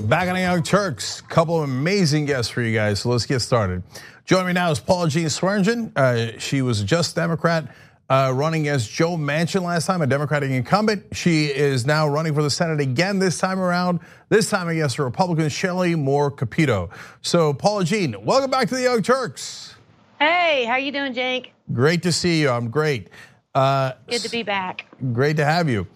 [0.00, 3.00] Back on the Young Turks, couple of amazing guests for you guys.
[3.00, 3.82] So let's get started.
[4.24, 5.96] Joining me now is Paula Jean Swearengin.
[5.96, 7.72] Uh, she was just Democrat
[8.10, 11.16] uh, running as Joe Manchin last time, a Democratic incumbent.
[11.16, 14.00] She is now running for the Senate again this time around.
[14.28, 16.90] This time against a Republican, Shelley Moore Capito.
[17.22, 19.76] So Paula Jean, welcome back to the Young Turks.
[20.18, 21.52] Hey, how you doing, Jake?
[21.72, 22.50] Great to see you.
[22.50, 23.08] I'm great.
[23.54, 24.86] Uh, Good to be back.
[25.12, 25.86] Great to have you.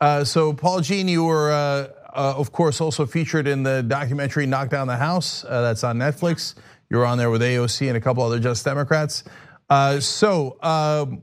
[0.00, 4.70] Uh, so Paula Jean, you were uh, of course, also featured in the documentary Knock
[4.70, 5.44] Down the House.
[5.44, 6.54] Uh, that's on Netflix.
[6.90, 9.24] You're on there with AOC and a couple other Justice Democrats.
[9.68, 11.22] Uh, so um,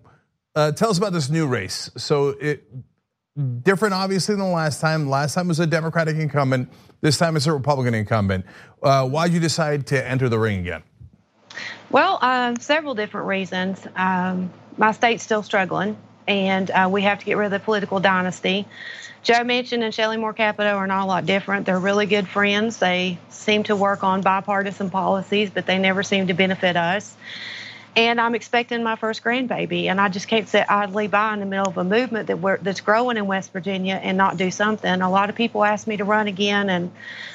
[0.55, 1.89] uh, tell us about this new race.
[1.97, 2.63] So it
[3.63, 5.09] different, obviously, than the last time.
[5.09, 6.69] Last time was a Democratic incumbent.
[7.01, 8.45] This time it's a Republican incumbent.
[8.83, 10.83] Uh, why did you decide to enter the ring again?
[11.89, 13.85] Well, um, several different reasons.
[13.95, 17.99] Um, my state's still struggling, and uh, we have to get rid of the political
[17.99, 18.67] dynasty.
[19.23, 21.65] Joe Manchin and Shelley Moore Capito are not a lot different.
[21.65, 22.77] They're really good friends.
[22.77, 27.15] They seem to work on bipartisan policies, but they never seem to benefit us
[27.95, 31.45] and I'm expecting my first grandbaby, and I just can't sit idly by in the
[31.45, 35.01] middle of a movement that that's growing in West Virginia and not do something.
[35.01, 36.91] A lot of people asked me to run again, and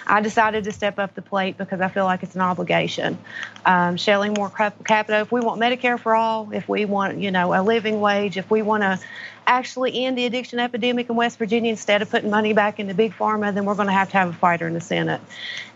[0.06, 3.18] I decided to step up the plate because I feel like it's an obligation.
[3.64, 7.52] Um, Shelley Moore Capito, if we want Medicare for all, if we want you know
[7.52, 9.00] a living wage, if we want to
[9.46, 13.12] actually end the addiction epidemic in West Virginia instead of putting money back into big
[13.12, 15.20] pharma, then we're going to have to have a fighter in the Senate.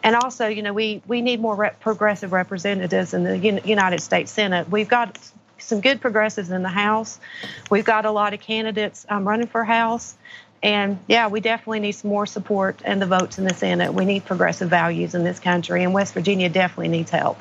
[0.02, 4.30] And also, you know, we we need more rep- progressive representatives in the United States
[4.30, 4.68] Senate.
[4.68, 5.18] We've got
[5.58, 7.20] some good progressives in the House.
[7.70, 10.16] We've got a lot of candidates um, running for House.
[10.62, 13.94] And yeah, we definitely need some more support and the votes in the Senate.
[13.94, 17.38] We need progressive values in this country, and West Virginia definitely needs help.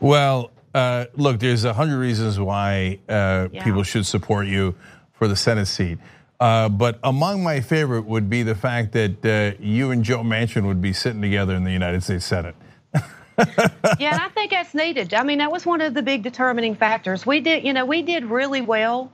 [0.00, 3.64] Well, uh, look, there's a hundred reasons why uh, yeah.
[3.64, 4.74] people should support you
[5.12, 5.98] for the Senate seat.
[6.40, 10.66] Uh, but among my favorite would be the fact that uh, you and Joe Manchin
[10.66, 12.54] would be sitting together in the United States Senate.
[12.94, 15.14] yeah, and I think that's needed.
[15.14, 17.26] I mean, that was one of the big determining factors.
[17.26, 19.12] We did, you know, we did really well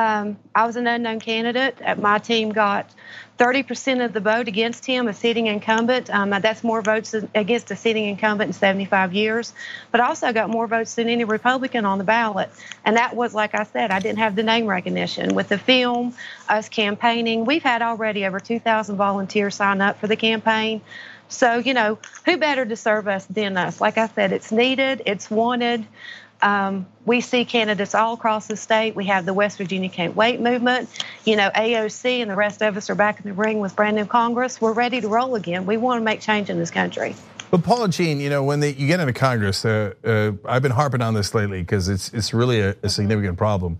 [0.00, 1.76] um, I was an unknown candidate.
[1.84, 2.90] Uh, my team got
[3.38, 6.08] 30% of the vote against him, a sitting incumbent.
[6.10, 9.52] Um, that's more votes against a sitting incumbent in 75 years.
[9.90, 12.50] But also got more votes than any Republican on the ballot.
[12.84, 15.34] And that was, like I said, I didn't have the name recognition.
[15.34, 16.14] With the film,
[16.48, 20.80] us campaigning, we've had already over 2,000 volunteers sign up for the campaign.
[21.28, 23.80] So, you know, who better to serve us than us?
[23.80, 25.86] Like I said, it's needed, it's wanted.
[26.42, 28.94] Um, we see candidates all across the state.
[28.94, 30.88] We have the West Virginia Can't Wait movement.
[31.24, 33.96] You know, AOC and the rest of us are back in the ring with brand
[33.96, 34.60] new Congress.
[34.60, 35.66] We're ready to roll again.
[35.66, 37.14] We want to make change in this country.
[37.50, 40.70] But Paula Jean, you know, when they, you get into Congress, uh, uh, I've been
[40.70, 43.78] harping on this lately because it's it's really a, a significant problem.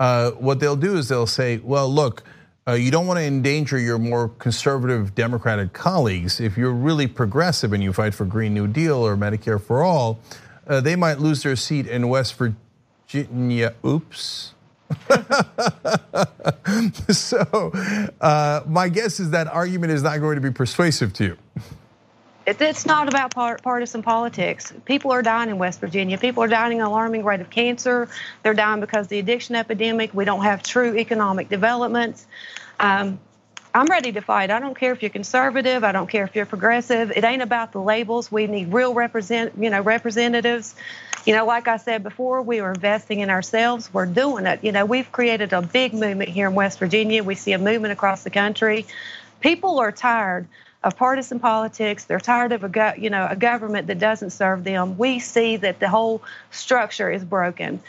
[0.00, 2.24] Uh, what they'll do is they'll say, well, look,
[2.66, 6.40] uh, you don't want to endanger your more conservative Democratic colleagues.
[6.40, 10.18] If you're really progressive and you fight for Green New Deal or Medicare for all,
[10.66, 13.74] uh, they might lose their seat in West Virginia.
[13.84, 14.54] Oops.
[17.10, 17.72] so,
[18.20, 21.36] uh, my guess is that argument is not going to be persuasive to you.
[22.44, 24.72] It's not about partisan politics.
[24.84, 26.18] People are dying in West Virginia.
[26.18, 28.08] People are dying at an alarming rate of cancer.
[28.42, 30.12] They're dying because of the addiction epidemic.
[30.12, 32.24] We don't have true economic development.
[32.80, 33.20] Um,
[33.74, 34.50] I'm ready to fight.
[34.50, 35.82] I don't care if you're conservative.
[35.82, 37.10] I don't care if you're progressive.
[37.10, 38.30] It ain't about the labels.
[38.30, 40.74] We need real represent, you know, representatives.
[41.24, 43.92] You know, like I said before, we are investing in ourselves.
[43.92, 44.62] We're doing it.
[44.62, 47.24] You know, we've created a big movement here in West Virginia.
[47.24, 48.84] We see a movement across the country.
[49.40, 50.46] People are tired
[50.84, 52.04] of partisan politics.
[52.04, 54.98] They're tired of a go, you know a government that doesn't serve them.
[54.98, 57.80] We see that the whole structure is broken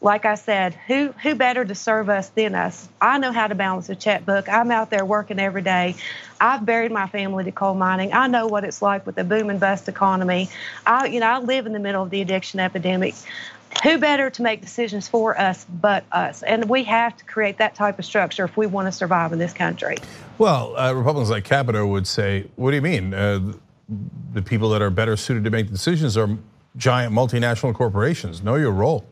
[0.00, 2.88] like I said, who who better to serve us than us?
[3.00, 4.48] I know how to balance a checkbook.
[4.48, 5.96] I'm out there working every day.
[6.40, 8.12] I've buried my family to coal mining.
[8.12, 10.50] I know what it's like with a boom and bust economy.
[10.86, 13.14] I you know I live in the middle of the addiction epidemic.
[13.82, 16.42] Who better to make decisions for us but us?
[16.42, 19.38] And we have to create that type of structure if we want to survive in
[19.38, 19.98] this country.
[20.38, 23.12] Well, uh, Republicans like Capito would say, "What do you mean?
[23.12, 23.52] Uh,
[24.32, 26.38] the people that are better suited to make decisions are
[26.76, 28.44] giant multinational corporations.
[28.44, 29.04] Know your role."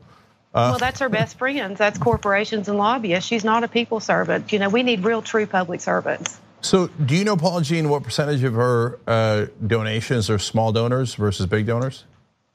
[0.56, 1.76] Uh, well, that's her best friends.
[1.76, 3.28] That's corporations and lobbyists.
[3.28, 4.54] She's not a people servant.
[4.54, 6.40] You know, we need real, true public servants.
[6.62, 11.14] So, do you know, Paula Jean, what percentage of her uh, donations are small donors
[11.14, 12.04] versus big donors?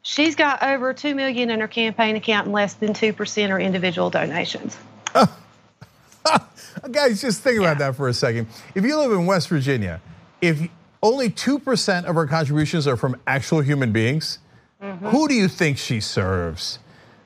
[0.02, 3.60] She's got over two million in her campaign account, and less than two percent are
[3.60, 4.76] individual donations.
[6.92, 8.48] Guys, just think about that for a second.
[8.74, 10.02] If you live in West Virginia,
[10.42, 10.60] if
[11.04, 14.40] only two percent of her contributions are from actual human beings,
[14.82, 15.06] mm-hmm.
[15.10, 16.80] who do you think she serves?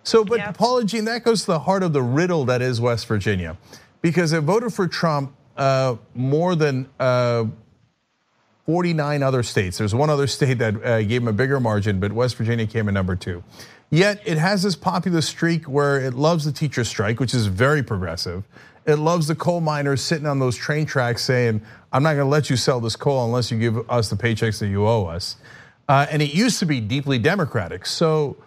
[0.05, 0.55] So, but yep.
[0.55, 3.57] Paula Jean, that goes to the heart of the riddle that is West Virginia,
[4.01, 7.45] because it voted for Trump uh, more than uh,
[8.67, 9.79] 49 other states.
[9.79, 12.87] There's one other state that uh, gave him a bigger margin, but West Virginia came
[12.87, 13.43] in number two.
[13.89, 17.81] Yet it has this populist streak where it loves the teacher strike, which is very
[17.81, 18.43] progressive.
[18.85, 21.61] It loves the coal miners sitting on those train tracks saying,
[21.91, 24.67] I'm not gonna let you sell this coal unless you give us the paychecks that
[24.67, 25.37] you owe us.
[25.89, 27.87] Uh, and it used to be deeply Democratic.
[27.87, 28.37] So,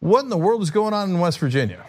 [0.00, 1.84] what in the world is going on in West Virginia?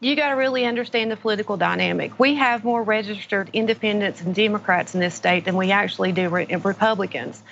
[0.00, 2.18] You got to really understand the political dynamic.
[2.20, 7.42] We have more registered independents and Democrats in this state than we actually do Republicans.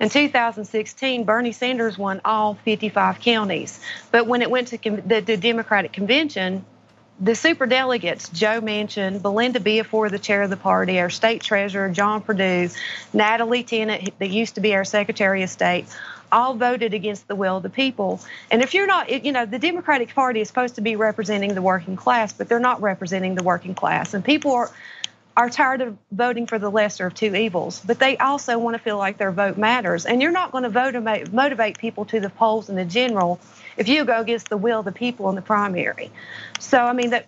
[0.00, 3.80] In 2016, Bernie Sanders won all 55 counties.
[4.10, 6.64] But when it went to the, Democratic convention,
[7.20, 11.88] the super delegates, Joe Manchin, Belinda Biafore, the chair of the party, our state treasurer,
[11.90, 12.70] John Perdue,
[13.12, 15.86] Natalie Tennant, that used to be our secretary of state,
[16.34, 18.20] all voted against the will of the people.
[18.50, 21.62] And if you're not, you know, the Democratic Party is supposed to be representing the
[21.62, 24.12] working class, but they're not representing the working class.
[24.12, 24.70] And people are
[25.36, 28.82] are tired of voting for the lesser of two evils, but they also want to
[28.82, 30.06] feel like their vote matters.
[30.06, 30.94] And you're not going to vote
[31.32, 33.40] motivate people to the polls in the general
[33.76, 36.12] if you go against the will of the people in the primary.
[36.60, 37.26] So I mean that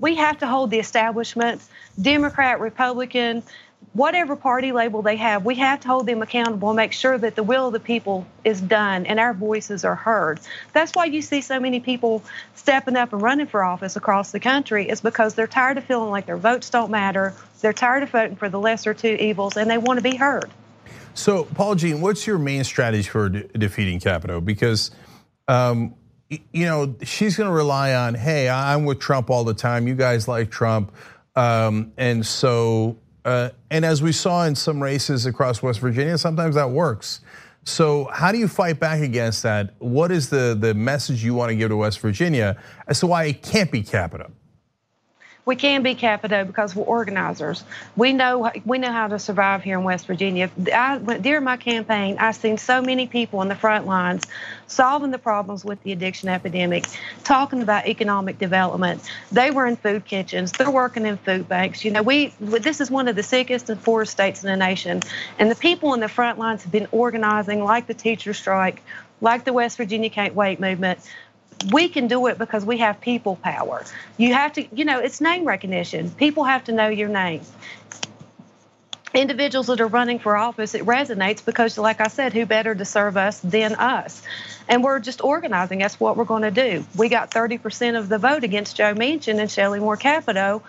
[0.00, 1.62] we have to hold the establishment,
[2.00, 3.42] Democrat, Republican,
[3.94, 7.36] whatever party label they have, we have to hold them accountable and make sure that
[7.36, 10.40] the will of the people is done and our voices are heard.
[10.72, 12.22] That's why you see so many people
[12.54, 16.10] stepping up and running for office across the country is because they're tired of feeling
[16.10, 17.34] like their votes don't matter.
[17.60, 20.50] They're tired of voting for the lesser two evils and they want to be heard.
[21.14, 24.40] So, Paul Jean, what's your main strategy for de- defeating Capito?
[24.40, 24.90] Because
[25.48, 25.94] um,
[26.52, 29.86] you know, she's going to rely on, hey, I'm with Trump all the time.
[29.86, 30.92] You guys like Trump.
[31.34, 36.54] Um, and so Uh, and as we saw in some races across West Virginia, sometimes
[36.54, 37.20] that works.
[37.64, 39.74] So how do you fight back against that?
[39.78, 43.24] What is the, the message you want to give to West Virginia as to why
[43.24, 44.32] it can't be Capito?
[45.44, 47.64] We can be Capito because we're organizers.
[47.96, 50.50] We know we know how to survive here in West Virginia.
[50.72, 54.22] I, during my campaign, I've seen so many people in the front lines
[54.68, 56.86] solving the problems with the addiction epidemic,
[57.24, 59.02] talking about economic development.
[59.32, 60.52] They were in food kitchens.
[60.52, 61.84] They're working in food banks.
[61.84, 65.00] You know, we this is one of the sickest and poorest states in the nation,
[65.40, 68.80] and the people in the front lines have been organizing, like the teacher strike,
[69.20, 71.00] like the West Virginia Can't Wait movement,
[71.70, 73.84] we can do it because we have people power.
[74.16, 76.10] You have to, you know, it's name recognition.
[76.10, 77.42] People have to know your name.
[79.14, 82.84] Individuals that are running for office, it resonates because, like I said, who better to
[82.84, 84.22] serve us than us?
[84.68, 85.80] And we're just organizing.
[85.80, 86.86] That's what we're going to do.
[86.96, 90.62] We got 30% of the vote against Joe Manchin and Shelley Moore Capito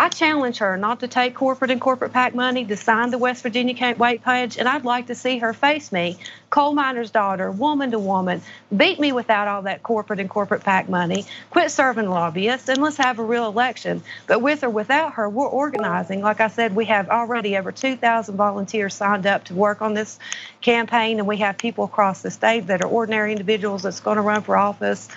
[0.00, 3.42] I challenge her not to take corporate and corporate PAC money to sign the West
[3.42, 6.16] Virginia Can't Wait pledge, and I'd like to see her face me,
[6.50, 8.40] coal miner's daughter, woman to woman,
[8.76, 12.96] beat me without all that corporate and corporate PAC money, quit serving lobbyists, and let's
[12.98, 14.00] have a real election.
[14.28, 16.20] But with or without her, we're organizing.
[16.20, 20.20] Like I said, we have already over 2,000 volunteers signed up to work on this
[20.60, 24.22] campaign, and we have people across the state that are ordinary individuals that's going to
[24.22, 25.08] run for office.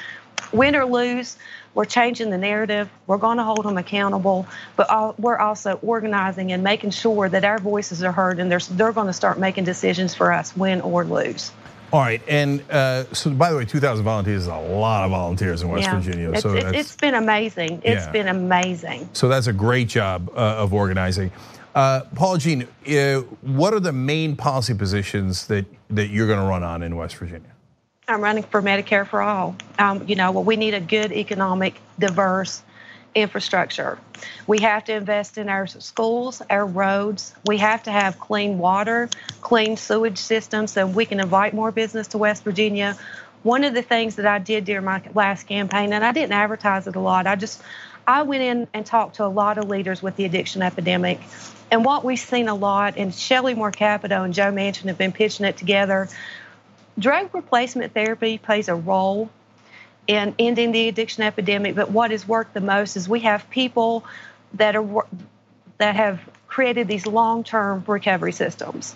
[0.52, 1.38] Win or lose,
[1.74, 2.90] we're changing the narrative.
[3.08, 4.46] We're going to hold them accountable,
[4.76, 8.92] but we're also organizing and making sure that our voices are heard, and they're, they're
[8.92, 11.52] going to start making decisions for us, win or lose.
[11.94, 15.62] All right, and uh, so by the way, 2,000 volunteers is a lot of volunteers
[15.62, 16.40] in West yeah, Virginia.
[16.40, 17.82] So it's, it's been amazing.
[17.84, 18.12] It's yeah.
[18.12, 19.10] been amazing.
[19.12, 21.32] So that's a great job uh, of organizing.
[21.76, 26.46] Uh, Paul Jean, uh, what are the main policy positions that, that you're going to
[26.46, 27.52] run on in West Virginia?
[28.12, 29.56] I'm running for Medicare for all.
[29.80, 32.62] Um, you know, well, we need a good economic, diverse
[33.16, 34.00] infrastructure.
[34.48, 37.34] We have to invest in our schools, our roads.
[37.46, 39.10] We have to have clean water,
[39.42, 42.98] clean sewage systems so we can invite more business to West Virginia.
[43.44, 46.88] One of the things that I did during my last campaign, and I didn't advertise
[46.88, 47.62] it a lot, I just
[48.08, 51.20] I went in and talked to a lot of leaders with the addiction epidemic.
[51.72, 55.14] And what we've seen a lot, and Shelley Moore Capito and Joe Manchin have been
[55.14, 56.10] pitching it together,
[56.98, 59.30] drug replacement therapy plays a role
[60.08, 64.04] in ending the addiction epidemic, but what has worked the most is we have people
[64.54, 65.06] that are
[65.78, 68.96] that have created these long-term recovery systems.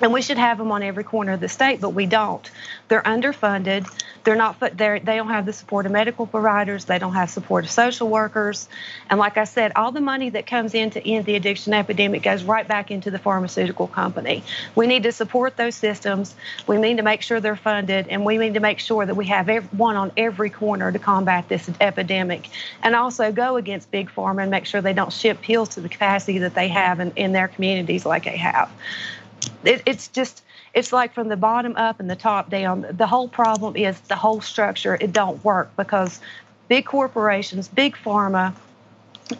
[0.00, 2.50] And we should have them on every corner of the state, but we don't.
[2.88, 3.88] They're underfunded.
[4.24, 4.58] They're not.
[4.76, 6.86] They're, they don't have the support of medical providers.
[6.86, 8.68] They don't have support of social workers.
[9.08, 12.22] And like I said, all the money that comes in to end the addiction epidemic
[12.24, 14.42] goes right back into the pharmaceutical company.
[14.74, 16.34] We need to support those systems.
[16.66, 19.26] We need to make sure they're funded, and we need to make sure that we
[19.26, 22.48] have one on every corner to combat this epidemic,
[22.82, 25.88] and also go against big pharma and make sure they don't ship pills to the
[25.88, 28.68] capacity that they have in, in their communities like they have
[29.64, 32.86] it, it's just it's like from the bottom up and the top down.
[32.90, 34.96] The whole problem is the whole structure.
[35.00, 36.20] It don't work because
[36.68, 38.54] big corporations, big pharma,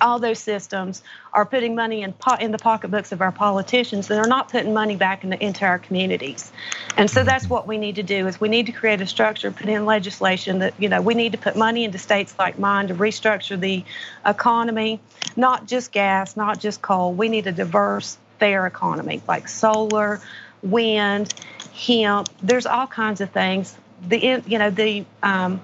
[0.00, 4.28] all those systems are putting money in, in the pocketbooks of our politicians and they're
[4.28, 6.50] not putting money back in the, into our communities
[6.96, 9.50] and so that's what we need to do is we need to create a structure
[9.50, 12.88] put in legislation that you know we need to put money into states like mine
[12.88, 13.84] to restructure the
[14.25, 15.00] economy
[15.37, 20.21] not just gas not just coal we need a diverse fair economy like solar
[20.63, 21.33] wind
[21.75, 23.75] hemp there's all kinds of things
[24.09, 25.61] the you know the um,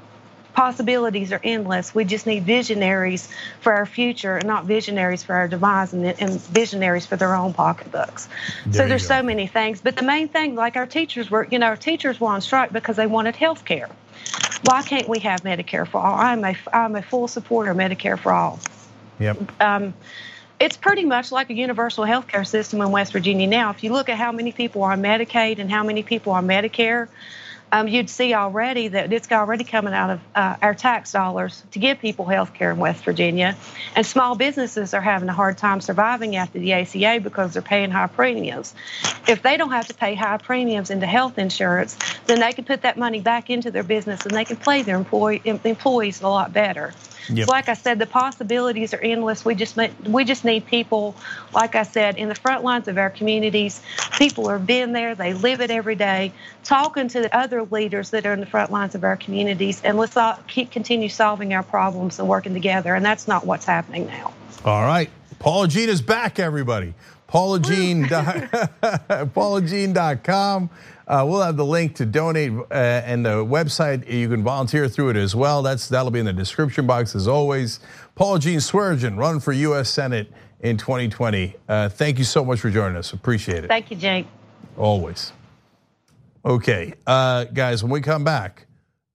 [0.55, 1.95] possibilities are endless.
[1.95, 3.29] We just need visionaries
[3.61, 7.55] for our future and not visionaries for our demise and, and visionaries for their own
[7.55, 8.29] pocketbooks.
[8.67, 9.81] There so there's so many things.
[9.81, 12.73] But the main thing, like our teachers were, you know, our teachers were on strike
[12.73, 13.89] because they wanted health care.
[14.65, 16.15] Why can't we have Medicare for all?
[16.15, 18.61] I'm a, I'm a full supporter of Medicare for all.
[19.19, 19.63] Yep.
[19.63, 19.95] Um,
[20.61, 23.71] it's pretty much like a universal health care system in West Virginia now.
[23.71, 26.39] If you look at how many people are on Medicaid and how many people are
[26.39, 27.09] on Medicare,
[27.73, 31.79] um, you'd see already that it's already coming out of uh, our tax dollars to
[31.79, 33.57] give people health care in West Virginia.
[33.95, 37.91] And small businesses are having a hard time surviving after the ACA because they're paying
[37.91, 38.75] high premiums.
[39.29, 42.83] If they don't have to pay high premiums into health insurance, then they can put
[42.83, 46.53] that money back into their business and they can pay their employee, employees a lot
[46.53, 46.93] better.
[47.33, 47.47] Yep.
[47.47, 49.45] So like I said, the possibilities are endless.
[49.45, 51.15] We just we just need people,
[51.53, 53.81] like I said, in the front lines of our communities.
[54.19, 56.33] People are being there; they live it every day,
[56.65, 59.97] talking to the other leaders that are in the front lines of our communities, and
[59.97, 62.95] let's all keep continue solving our problems and working together.
[62.95, 64.33] And that's not what's happening now.
[64.65, 66.95] All right, Paula Jean is back, everybody.
[67.31, 70.71] Paula Jean, paulajean.com.
[71.11, 74.09] Uh, we'll have the link to donate uh, and the website.
[74.09, 75.61] You can volunteer through it as well.
[75.61, 77.81] That's that'll be in the description box as always.
[78.15, 79.91] Paul Jean Swearengin, run for U.S.
[79.91, 81.57] Senate in 2020.
[81.69, 83.13] Uh, thank you so much for joining us.
[83.13, 83.67] Appreciate it.
[83.67, 84.25] Thank you, Jake.
[84.77, 85.33] Always.
[86.45, 87.83] Okay, uh, guys.
[87.83, 88.69] When we come back,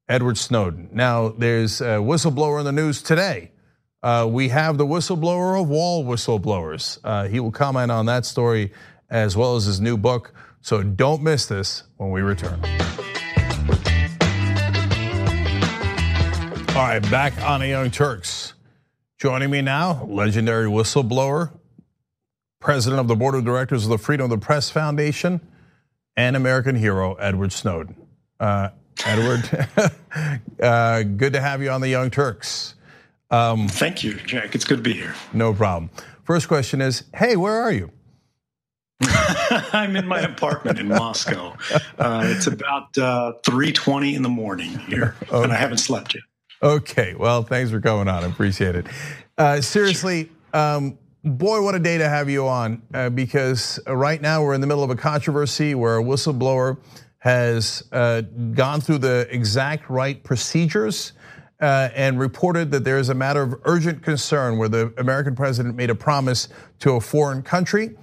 [0.10, 0.90] Edward Snowden.
[0.92, 3.52] Now, there's a whistleblower in the news today.
[4.04, 7.00] Uh, we have the whistleblower of all whistleblowers.
[7.06, 8.74] Uh, he will comment on that story
[9.10, 10.34] as well as his new book.
[10.60, 12.60] So don't miss this when we return.
[16.76, 18.54] All right, back on the Young Turks.
[19.18, 21.52] Joining me now, legendary whistleblower,
[22.60, 25.40] president of the board of directors of the Freedom of the Press Foundation,
[26.18, 27.96] and American hero, Edward Snowden.
[28.42, 28.70] Uh,
[29.06, 29.68] Edward,
[30.62, 32.76] uh, good to have you on the Young Turks.
[33.32, 34.54] Um, Thank you, Jack.
[34.54, 35.16] It's good to be here.
[35.34, 35.90] No problem.
[36.24, 37.92] First question is Hey, where are you?
[39.02, 41.56] I'm in my apartment in Moscow.
[42.00, 45.44] Uh, it's about uh, 3:20 in the morning here, okay.
[45.44, 46.24] and I haven't slept yet.
[46.64, 48.24] Okay, well, thanks for coming on.
[48.24, 48.88] I appreciate it.
[49.38, 54.42] Uh, seriously, um, boy, what a day to have you on uh, because right now
[54.42, 56.78] we're in the middle of a controversy where a whistleblower
[57.18, 58.22] has uh,
[58.54, 61.14] gone through the exact right procedures.
[61.62, 65.74] Uh, and reported that there is a matter of urgent concern where the American president
[65.74, 67.96] made a promise to a foreign country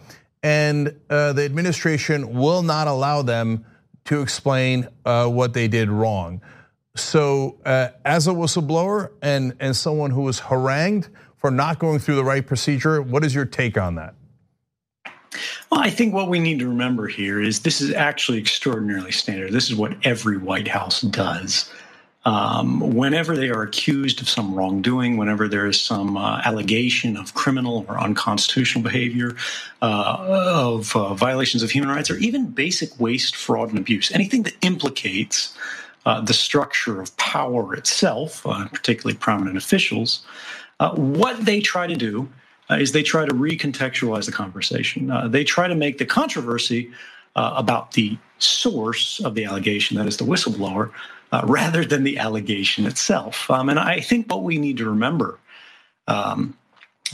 [0.43, 3.65] and uh, the administration will not allow them
[4.05, 6.41] to explain uh, what they did wrong.
[6.95, 12.17] So, uh, as a whistleblower and and someone who was harangued for not going through
[12.17, 14.15] the right procedure, what is your take on that?
[15.71, 19.53] Well, I think what we need to remember here is this is actually extraordinarily standard.
[19.53, 21.73] This is what every White House does
[22.25, 27.35] um, whenever they are accused of some wrongdoing, whenever there is some uh, allegation of
[27.35, 29.35] criminal or unconstitutional behavior,
[29.83, 34.45] uh, of uh, violations of human rights, or even basic waste, fraud, and abuse, anything
[34.45, 35.57] that implicates
[36.07, 40.25] uh, the structure of power itself, uh, particularly prominent officials,
[40.79, 42.29] uh, what they try to do
[42.71, 45.13] is they try to recontextualize the conversation.
[45.27, 46.91] they try to make the controversy
[47.37, 50.91] about the source of the allegation, that is the whistleblower,
[51.33, 53.51] uh, rather than the allegation itself.
[53.51, 55.39] Um, and I think what we need to remember,
[56.07, 56.57] um,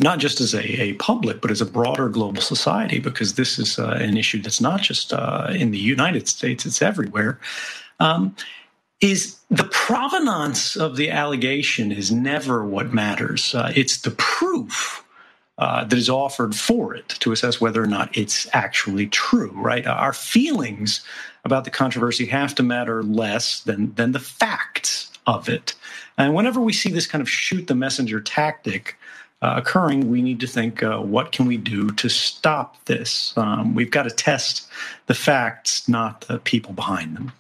[0.01, 3.79] not just as a, a, public, but as a broader global society, because this is
[3.79, 7.39] uh, an issue that's not just uh, in the United States, it's everywhere,
[8.01, 8.35] um,
[9.01, 13.55] is the provenance of the allegation is never what matters.
[13.55, 15.05] Uh, it's the proof.
[15.59, 19.89] Uh, that is offered for it to assess whether or not it's actually true, right?
[19.89, 21.05] Our feelings
[21.45, 25.75] about the controversy have to matter less than than the facts of it.
[26.17, 28.97] And whenever we see this kind of shoot the messenger tactic
[29.43, 33.37] uh, occurring, we need to think, uh, what can we do to stop this?
[33.37, 34.69] Um, we've got to test
[35.07, 37.33] the facts, not the people behind them.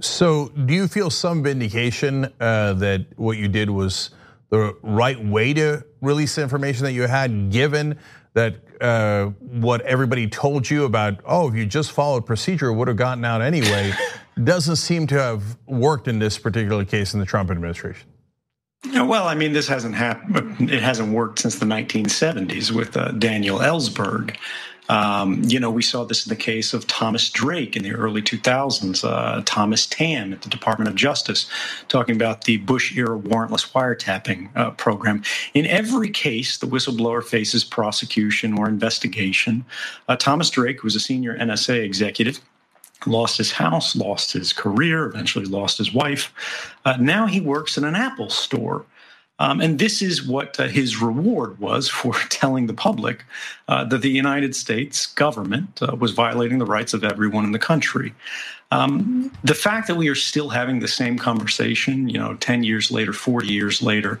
[0.00, 4.10] So, do you feel some vindication uh, that what you did was
[4.52, 7.98] the right way to release the information that you had, given
[8.34, 12.98] that uh, what everybody told you about, oh, if you just followed procedure, would have
[12.98, 13.94] gotten out anyway,
[14.44, 18.06] doesn't seem to have worked in this particular case in the Trump administration.
[18.92, 20.70] Well, I mean, this hasn't happened.
[20.70, 24.36] It hasn't worked since the 1970s with uh, Daniel Ellsberg.
[24.88, 28.20] Um, you know, we saw this in the case of Thomas Drake in the early
[28.20, 31.48] 2000s, uh, Thomas Tamm at the Department of Justice,
[31.88, 35.22] talking about the Bush era warrantless wiretapping uh, program.
[35.54, 39.64] In every case, the whistleblower faces prosecution or investigation.
[40.08, 42.40] Uh, Thomas Drake, who was a senior NSA executive,
[43.06, 46.32] lost his house, lost his career, eventually lost his wife.
[46.84, 48.84] Uh, now he works in an Apple store.
[49.42, 53.24] Um, and this is what uh, his reward was for telling the public
[53.66, 57.58] uh, that the United States government uh, was violating the rights of everyone in the
[57.58, 58.14] country.
[58.70, 62.92] Um, the fact that we are still having the same conversation, you know, 10 years
[62.92, 64.20] later, 40 years later,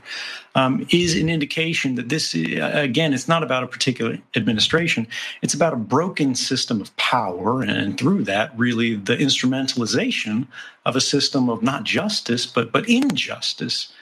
[0.56, 5.06] um, is an indication that this, uh, again, it's not about a particular administration.
[5.40, 7.62] It's about a broken system of power.
[7.62, 10.48] And through that, really, the instrumentalization
[10.84, 13.92] of a system of not justice, but, but injustice.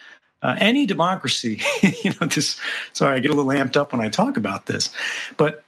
[0.43, 1.61] Uh, any democracy,
[2.03, 2.59] you know, this,
[2.93, 4.91] sorry, I get a little amped up when I talk about this,
[5.37, 5.65] but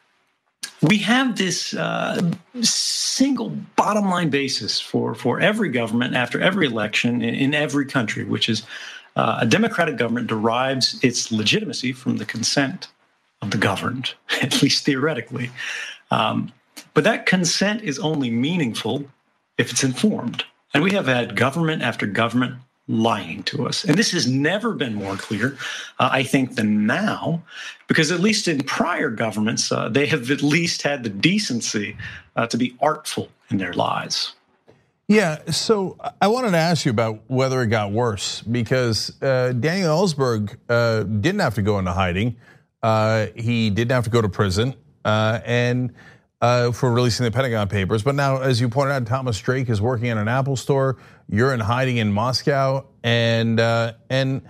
[0.81, 2.31] we have this uh,
[2.63, 8.25] single bottom line basis for, for every government after every election in, in every country,
[8.25, 8.65] which is
[9.17, 12.89] uh, a democratic government derives its legitimacy from the consent
[13.43, 15.51] of the governed, at least theoretically.
[16.11, 16.53] Um,
[16.95, 19.05] but that consent is only meaningful
[19.59, 20.45] if it's informed.
[20.75, 22.57] And we have had government after government
[22.89, 23.85] lying to us.
[23.85, 25.57] And this has never been more clear,
[25.99, 27.43] uh, I think, than now,
[27.87, 31.97] because at least in prior governments, uh, they have at least had the decency
[32.37, 34.35] uh, to be artful in their lies.
[35.09, 39.97] Yeah, so I wanted to ask you about whether it got worse because uh, Daniel
[39.97, 42.37] Ellsberg uh, didn't have to go into hiding.
[42.83, 44.75] Uh, he didn't have to go to prison.
[45.05, 45.93] and
[46.43, 48.03] uh, for releasing the Pentagon Papers.
[48.03, 50.99] But now, as you pointed out, Thomas Drake is working in an Apple store.
[51.31, 54.43] You're in hiding in Moscow, and uh, and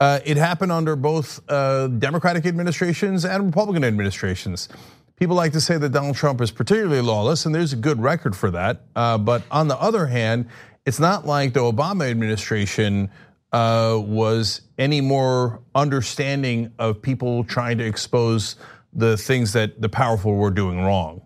[0.00, 4.68] uh, it happened under both uh, Democratic administrations and Republican administrations.
[5.14, 8.36] People like to say that Donald Trump is particularly lawless, and there's a good record
[8.36, 8.82] for that.
[8.94, 10.48] Uh, but on the other hand,
[10.84, 13.08] it's not like the Obama administration
[13.52, 18.56] uh, was any more understanding of people trying to expose
[18.92, 21.22] the things that the powerful were doing wrong.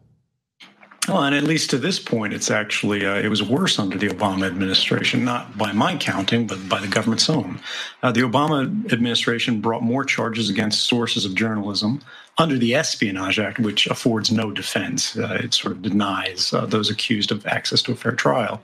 [1.09, 4.09] Well, and at least to this point, it's actually uh, it was worse under the
[4.09, 7.59] Obama administration, not by my counting, but by the government's own.
[8.03, 12.03] Uh, the Obama administration brought more charges against sources of journalism
[12.37, 15.17] under the Espionage Act, which affords no defense.
[15.17, 18.63] Uh, it sort of denies uh, those accused of access to a fair trial.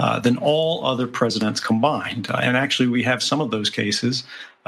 [0.00, 2.28] Uh, than all other presidents combined.
[2.28, 4.24] Uh, and actually, we have some of those cases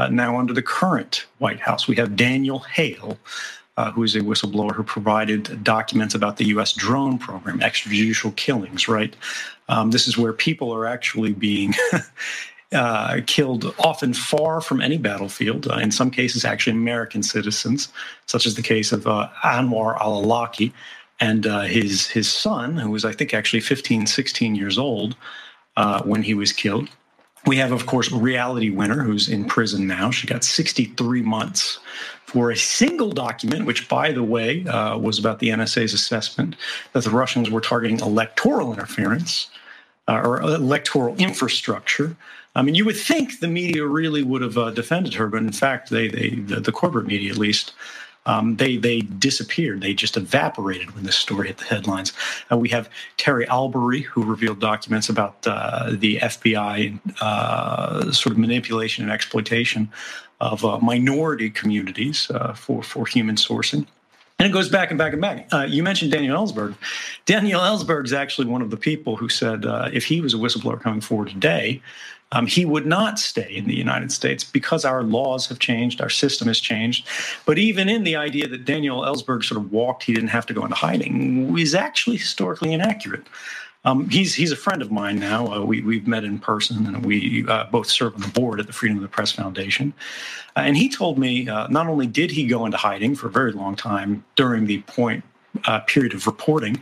[0.09, 1.88] now under the current White House.
[1.88, 3.19] We have Daniel Hale,
[3.77, 6.73] uh, who is a whistleblower who provided documents about the U.S.
[6.73, 9.15] drone program, extrajudicial killings, right?
[9.69, 11.75] Um, this is where people are actually being
[12.73, 17.89] uh, killed often far from any battlefield, uh, in some cases, actually American citizens,
[18.27, 20.73] such as the case of uh, Anwar al Awlaki
[21.21, 25.17] and uh, his, his son, who was, I think, actually 15, 16 years old
[25.77, 26.89] uh, when he was killed.
[27.47, 30.11] We have, of course, Reality Winner, who's in prison now.
[30.11, 31.79] She got 63 months
[32.27, 36.57] for a single document, which, by the way, uh, was about the NSA's assessment
[36.93, 39.49] that the Russians were targeting electoral interference
[40.09, 42.17] uh, or electoral infrastructure.
[42.57, 45.53] I mean, you would think the media really would have uh, defended her, but in
[45.53, 47.75] fact, they, they the, the corporate media at least,
[48.27, 49.81] um, they they disappeared.
[49.81, 52.12] They just evaporated when this story hit the headlines.
[52.51, 58.39] Uh, we have Terry Albury, who revealed documents about uh, the FBI uh, sort of
[58.39, 59.89] manipulation and exploitation
[60.40, 63.87] of uh, minority communities uh, for for human sourcing.
[64.38, 65.49] And it goes back and back and back.
[65.51, 66.75] Uh, you mentioned Daniel Ellsberg.
[67.25, 70.37] Daniel Ellsberg is actually one of the people who said uh, if he was a
[70.37, 71.81] whistleblower coming forward today,
[72.33, 76.11] um, he would not stay in the United States because our laws have changed, our
[76.11, 77.07] system has changed.
[77.46, 80.53] But even in the idea that Daniel Ellsberg sort of walked, he didn't have to
[80.53, 83.27] go into hiding, is actually historically inaccurate.
[83.87, 85.46] Um, he's he's a friend of mine now.
[85.46, 88.66] Uh, we we've met in person, and we uh, both serve on the board at
[88.66, 89.94] the Freedom of the Press Foundation.
[90.57, 93.31] Uh, and he told me uh, not only did he go into hiding for a
[93.31, 95.22] very long time during the point
[95.66, 96.81] uh, period of reporting,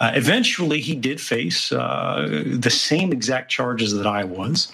[0.00, 4.72] uh, eventually he did face the same exact charges that I was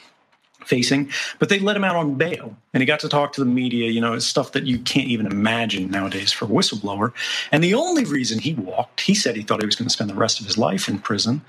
[0.68, 3.50] facing, but they let him out on bail and he got to talk to the
[3.50, 3.90] media.
[3.90, 7.12] You know, it's stuff that you can't even imagine nowadays for a whistleblower.
[7.50, 10.10] And the only reason he walked, he said he thought he was going to spend
[10.10, 11.40] the rest of his life in prison,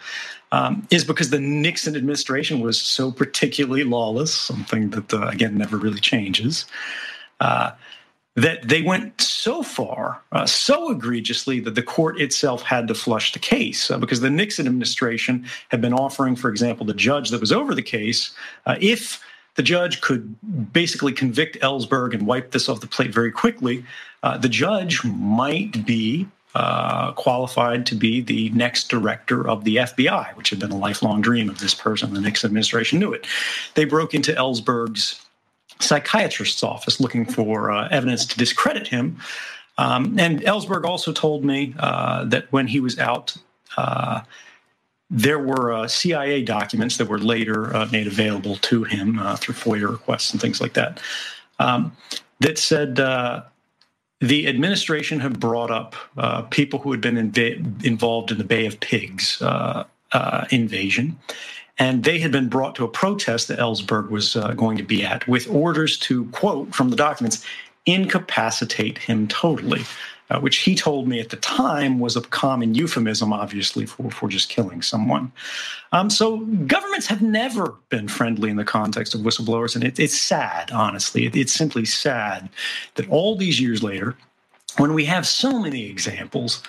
[0.52, 5.78] um, is because the Nixon administration was so particularly lawless, something that, uh, again, never
[5.78, 6.66] really changes.
[7.40, 7.72] Uh,
[8.40, 13.34] that they went so far, uh, so egregiously, that the court itself had to flush
[13.34, 17.42] the case uh, because the Nixon administration had been offering, for example, the judge that
[17.42, 18.32] was over the case,
[18.66, 19.22] uh, if
[19.56, 20.36] the judge could
[20.72, 23.84] basically convict Ellsberg and wipe this off the plate very quickly,
[24.24, 26.26] uh, the judge might be
[26.56, 31.22] uh, qualified to be the next director of the FBI, which had been a lifelong
[31.22, 32.14] dream of this person.
[32.14, 33.28] The Nixon administration knew it.
[33.76, 35.20] They broke into Ellsberg's
[35.80, 39.18] psychiatrist's office looking for uh, evidence to discredit him.
[39.78, 43.36] Um, and Ellsberg also told me uh, that when he was out,
[43.78, 44.22] uh,
[45.10, 49.56] there were uh, CIA documents that were later uh, made available to him uh, through
[49.56, 51.02] FOIA requests and things like that
[51.60, 51.96] um,
[52.42, 55.96] that said the administration had brought up
[56.52, 59.42] people who had been inv- involved in the Bay of Pigs
[60.52, 61.18] invasion
[61.80, 65.04] and they had been brought to a protest that Ellsberg was uh, going to be
[65.04, 67.44] at with orders to, quote from the documents,
[67.86, 69.84] incapacitate him totally,
[70.30, 74.28] uh, which he told me at the time was a common euphemism, obviously, for, for
[74.28, 75.32] just killing someone.
[75.94, 80.20] Um, so governments have never been friendly in the context of whistleblowers, and it, it's
[80.20, 81.26] sad, honestly.
[81.26, 82.50] It, it's simply sad
[82.96, 84.16] that all these years later,
[84.78, 86.62] when we have so many examples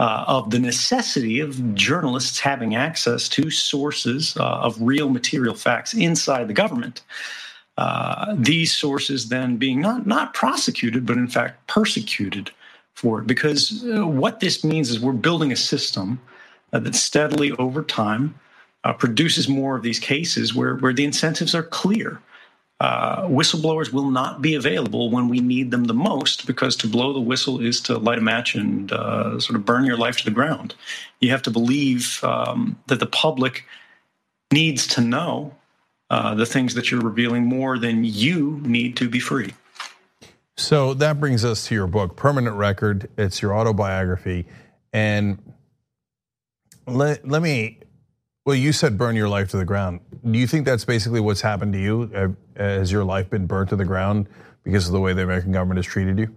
[0.00, 5.92] uh, of the necessity of journalists having access to sources uh, of real material facts
[5.92, 7.02] inside the government.
[7.76, 12.50] Uh, these sources then being not not prosecuted, but in fact persecuted
[12.94, 16.18] for it, because uh, what this means is we're building a system
[16.72, 18.34] uh, that steadily over time
[18.84, 22.22] uh, produces more of these cases where where the incentives are clear
[22.80, 27.12] uh, whistleblowers will not be available when we need them the most because to blow
[27.12, 30.24] the whistle is to light a match and uh, sort of burn your life to
[30.24, 30.74] the ground.
[31.20, 33.66] You have to believe um, that the public
[34.50, 35.54] needs to know
[36.08, 39.52] uh, the things that you're revealing more than you need to be free.
[40.56, 43.10] So that brings us to your book, Permanent Record.
[43.18, 44.46] It's your autobiography.
[44.92, 45.38] And
[46.86, 47.79] let, let me
[48.50, 50.00] well, you said burn your life to the ground.
[50.28, 52.36] Do you think that's basically what's happened to you?
[52.56, 54.26] Has your life been burnt to the ground
[54.64, 56.34] because of the way the American government has treated you?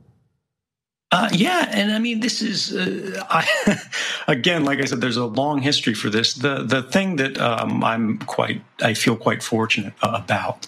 [1.12, 3.82] Uh, yeah, and I mean, this is uh, I,
[4.28, 6.36] again, like I said, there's a long history for this.
[6.36, 10.68] The the thing that um, I'm quite, I feel quite fortunate about,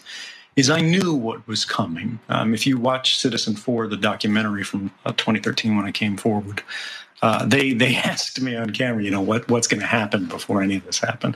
[0.56, 2.18] is I knew what was coming.
[2.28, 6.64] Um, if you watch Citizenfour, the documentary from uh, 2013 when I came forward,
[7.22, 10.62] uh, they they asked me on camera, you know, what what's going to happen before
[10.62, 11.36] any of this happened,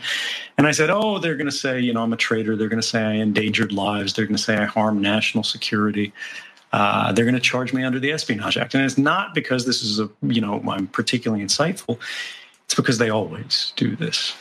[0.58, 2.56] and I said, oh, they're going to say, you know, I'm a traitor.
[2.56, 4.14] They're going to say I endangered lives.
[4.14, 6.14] They're going to say I harmed national security.
[6.72, 9.82] Uh, they're going to charge me under the Espionage Act, and it's not because this
[9.82, 12.00] is a you know I'm particularly insightful.
[12.66, 14.36] It's because they always do this.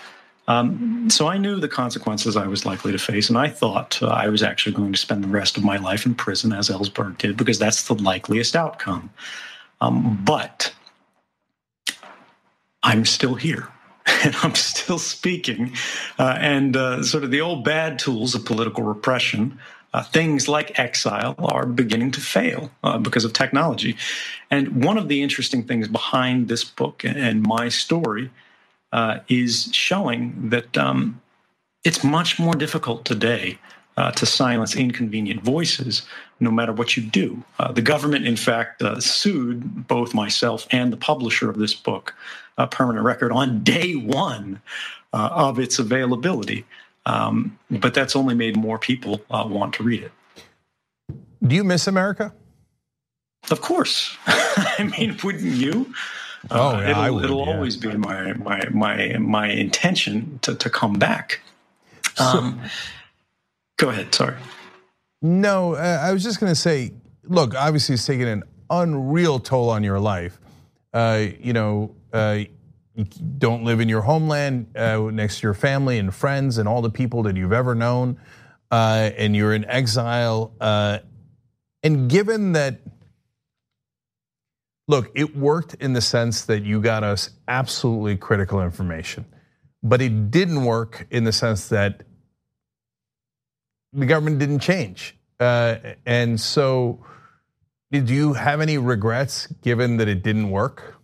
[0.49, 4.09] Um, so I knew the consequences I was likely to face, and I thought uh,
[4.09, 7.19] I was actually going to spend the rest of my life in prison, as Ellsberg
[7.19, 9.11] did, because that's the likeliest outcome.
[9.83, 10.73] Um, but
[12.83, 13.69] I'm still here.
[14.25, 15.75] And I'm still speaking.
[16.19, 19.59] Uh, and uh, sort of the old bad tools of political repression,
[19.93, 23.97] uh, things like exile, are beginning to fail uh, because of technology.
[24.51, 28.31] And one of the interesting things behind this book and my story
[28.93, 31.21] uh, is showing that um,
[31.85, 33.59] it's much more difficult today
[33.99, 36.07] uh, to silence inconvenient voices,
[36.41, 37.45] no matter what you do.
[37.75, 42.15] The government, in fact, sued both myself and the publisher of this book
[42.59, 44.61] a permanent record on day one
[45.13, 46.67] uh, of its availability.
[47.07, 50.13] Um, but that's only made more people uh, want to read it.
[51.43, 52.35] Do you miss America?
[53.51, 54.17] Of course.
[54.27, 55.95] I mean, wouldn't you?
[56.51, 57.55] Oh, yeah, it'll, I would, it'll yeah.
[57.55, 61.41] always be my my my my intention to to come back.
[62.19, 62.61] Um,
[63.77, 64.15] go ahead.
[64.15, 64.35] Sorry.
[65.23, 66.93] No, uh, I was just going to say,
[67.25, 70.39] look, obviously, it's taken an unreal toll on your life.
[70.93, 71.98] Uh, you know, uh,
[72.99, 73.05] you
[73.39, 76.91] don't live in your homeland uh, next to your family and friends and all the
[76.91, 78.19] people that you've ever known,
[78.73, 80.53] uh, and you're in exile.
[80.61, 82.81] and given that,
[84.89, 89.25] look, it worked in the sense that you got us absolutely critical information,
[89.83, 92.03] but it didn't work in the sense that
[93.93, 95.17] the government didn't change.
[95.39, 97.05] and so,
[97.93, 100.98] did you have any regrets given that it didn't work?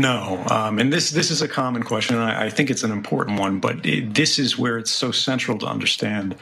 [0.00, 2.90] No, um, and this this is a common question, and I, I think it's an
[2.90, 3.60] important one.
[3.60, 6.36] But it, this is where it's so central to understand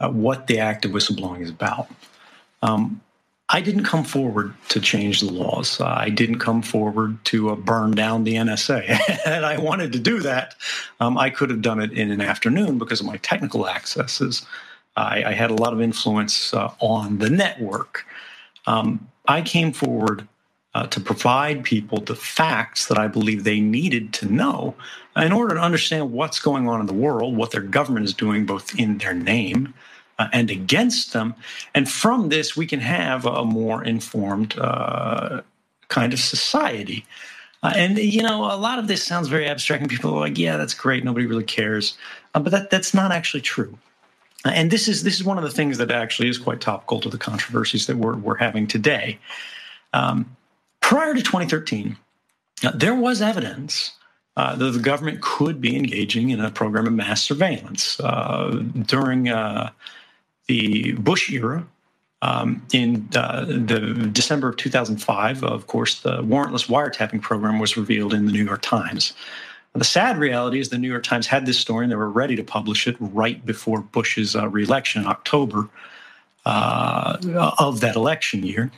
[0.00, 1.88] uh, what the act of whistleblowing is about.
[2.62, 3.02] Um,
[3.50, 5.78] I didn't come forward to change the laws.
[5.78, 8.98] Uh, I didn't come forward to uh, burn down the NSA.
[9.26, 10.54] and I wanted to do that.
[10.98, 14.46] Um, I could have done it in an afternoon because of my technical accesses.
[14.96, 18.06] I, I had a lot of influence uh, on the network.
[18.66, 20.26] Um, I came forward
[20.74, 24.74] uh, to provide people the facts that I believe they needed to know
[25.16, 28.46] in order to understand what's going on in the world, what their government is doing,
[28.46, 29.74] both in their name
[30.18, 31.34] uh, and against them.
[31.74, 35.42] And from this, we can have a more informed uh,
[35.88, 37.04] kind of society.
[37.62, 40.36] Uh, and you know, a lot of this sounds very abstract, and people are like,
[40.36, 41.04] "Yeah, that's great.
[41.04, 41.96] Nobody really cares,"
[42.34, 43.78] uh, but that that's not actually true.
[44.44, 47.00] Uh, and this is this is one of the things that actually is quite topical
[47.00, 49.18] to the controversies that we're we're having today.
[49.92, 50.36] Um,
[50.92, 51.96] prior to 2013,
[52.64, 53.92] uh, there was evidence
[54.36, 59.30] uh, that the government could be engaging in a program of mass surveillance uh, during
[59.30, 59.70] uh,
[60.48, 61.66] the Bush era.
[62.20, 68.12] Um, in uh, the December of 2005, of course, the warrantless wiretapping program was revealed
[68.12, 69.14] in the New York Times.
[69.72, 72.36] The sad reality is the New York Times had this story and they were ready
[72.36, 75.70] to publish it right before Bush's uh, reelection in October
[76.44, 77.16] uh,
[77.58, 78.70] of that election year.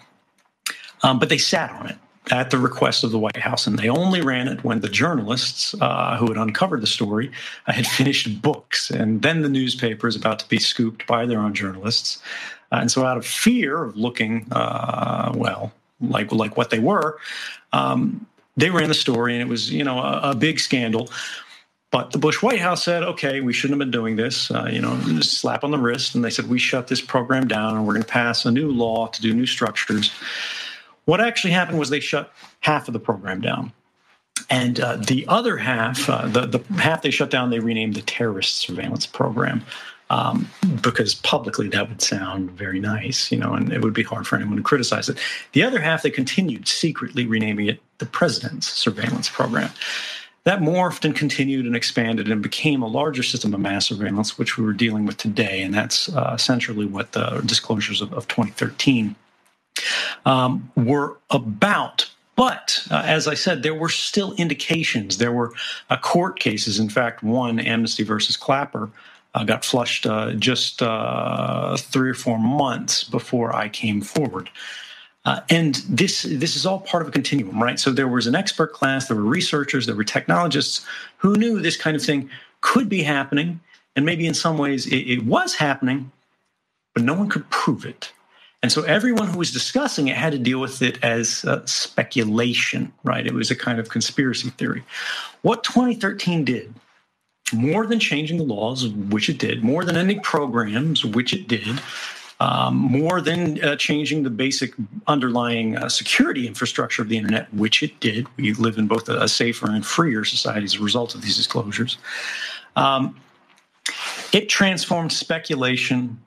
[1.02, 1.98] Um, but they sat on it
[2.30, 5.74] at the request of the White House, and they only ran it when the journalists
[5.80, 7.30] uh, who had uncovered the story
[7.66, 11.38] uh, had finished books, and then the newspaper is about to be scooped by their
[11.38, 12.22] own journalists.
[12.72, 17.18] Uh, and so, out of fear of looking uh, well like like what they were,
[17.72, 21.10] um, they ran the story, and it was you know a, a, big scandal.
[21.90, 24.80] But the Bush White House said, "Okay, we shouldn't have been doing this." Uh, you
[24.80, 27.92] know, slap on the wrist, and they said, "We shut this program down, and we're
[27.92, 30.10] going to pass a new law to do new structures."
[31.04, 33.72] What actually happened was they shut half of the program down.
[34.50, 38.02] And uh, the other half, uh, the, the half they shut down, they renamed the
[38.02, 39.64] terrorist surveillance program.
[40.10, 40.50] Um,
[40.82, 44.36] because publicly that would sound very nice, you know, and it would be hard for
[44.36, 45.18] anyone to criticize it.
[45.52, 49.70] The other half, they continued secretly renaming it the president's surveillance program.
[50.44, 54.58] That morphed and continued and expanded and became a larger system of mass surveillance, which
[54.58, 55.62] we were dealing with today.
[55.62, 59.16] And that's uh, essentially what the disclosures of, of 2013
[60.24, 62.10] um, were about.
[62.36, 65.18] But uh, as I said, there were still indications.
[65.18, 65.52] There were
[65.90, 66.80] uh, court cases.
[66.80, 68.90] In fact, one, Amnesty versus Clapper,
[69.34, 74.50] uh, got flushed uh, just uh, three or four months before I came forward.
[75.24, 77.80] Uh, and this this is all part of a continuum, right?
[77.80, 81.78] So there was an expert class, there were researchers, there were technologists who knew this
[81.78, 82.28] kind of thing
[82.60, 83.58] could be happening,
[83.96, 86.12] and maybe in some ways it, it was happening,
[86.92, 88.12] but no one could prove it.
[88.64, 92.90] And so everyone who was discussing it had to deal with it as uh, speculation,
[93.02, 93.26] right?
[93.26, 94.82] It was a kind of conspiracy theory.
[95.42, 96.74] What 2013 did,
[97.52, 101.78] more than changing the laws, which it did, more than ending programs, which it did,
[102.40, 104.72] um, more than uh, changing the basic
[105.08, 108.26] underlying uh, security infrastructure of the internet, which it did.
[108.38, 111.98] We live in both a, safer and freer society as a result of these disclosures.
[112.76, 113.20] Um,
[114.32, 116.18] it transformed speculation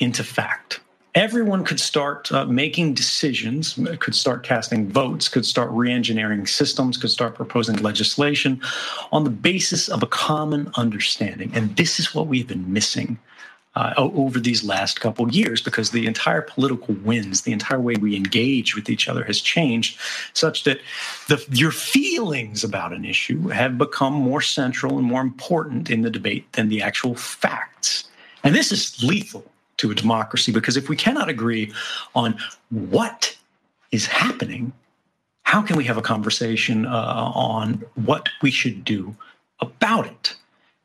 [0.00, 0.80] into fact
[1.14, 7.10] everyone could start uh, making decisions, could start casting votes, could start re-engineering systems, could
[7.10, 8.60] start proposing legislation
[9.10, 11.50] on the basis of a common understanding.
[11.54, 13.18] And this is what we've been missing.
[13.74, 18.14] Uh, over these last couple years, because the entire political winds, the entire way we
[18.14, 19.98] engage with each other has changed,
[20.34, 20.78] such that
[21.28, 26.10] the, your feelings about an issue have become more central and more important in the
[26.10, 28.10] debate than the actual facts.
[28.44, 31.72] And this is lethal to a democracy because if we cannot agree
[32.14, 32.36] on
[32.70, 33.36] what
[33.90, 34.72] is happening,
[35.42, 39.14] how can we have a conversation uh, on what we should do
[39.60, 40.36] about it?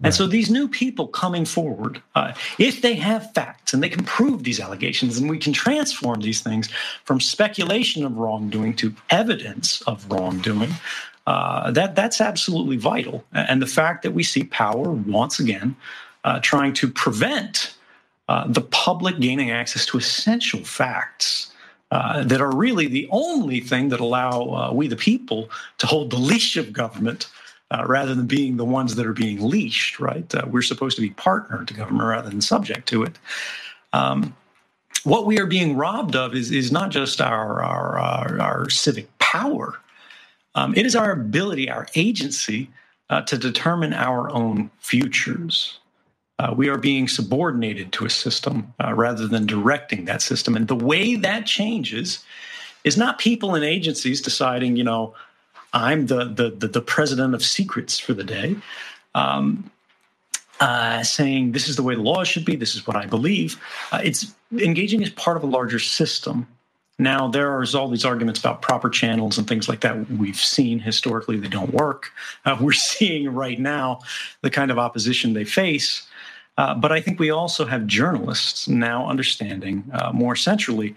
[0.03, 4.03] And so these new people coming forward, uh, if they have facts and they can
[4.03, 6.69] prove these allegations, and we can transform these things
[7.03, 10.69] from speculation of wrongdoing to evidence of wrongdoing,
[11.25, 13.23] uh, that that's absolutely vital.
[13.33, 15.75] And the fact that we see power once again
[16.23, 17.75] uh, trying to prevent
[18.27, 21.51] uh, the public gaining access to essential facts
[21.91, 26.09] uh, that are really the only thing that allow uh, we, the people, to hold
[26.09, 27.29] the leash of government
[27.71, 30.33] uh, rather than being the ones that are being leashed, right?
[30.35, 33.17] Uh, we're supposed to be partner to government rather than subject to it.
[33.93, 34.35] Um,
[35.05, 39.07] what we are being robbed of is, is not just our, our, our, our civic
[39.19, 39.79] power,
[40.55, 42.69] um, it is our ability, our agency
[43.25, 45.79] to determine our own futures.
[46.39, 50.55] Uh, we are being subordinated to a system uh, rather than directing that system.
[50.55, 52.23] And the way that changes
[52.83, 55.15] is not people and agencies deciding, you know,
[55.73, 58.55] I'm the the the, the president of secrets for the day,
[59.15, 59.69] um,
[60.59, 62.55] uh, saying this is the way the law should be.
[62.55, 63.59] This is what I believe.
[63.91, 66.47] Uh, it's engaging as part of a larger system.
[66.99, 70.09] Now there are all these arguments about proper channels and things like that.
[70.09, 72.11] We've seen historically they don't work.
[72.45, 73.99] Uh, we're seeing right now
[74.41, 76.07] the kind of opposition they face
[76.57, 80.95] uh, but I think we also have journalists now understanding uh, more centrally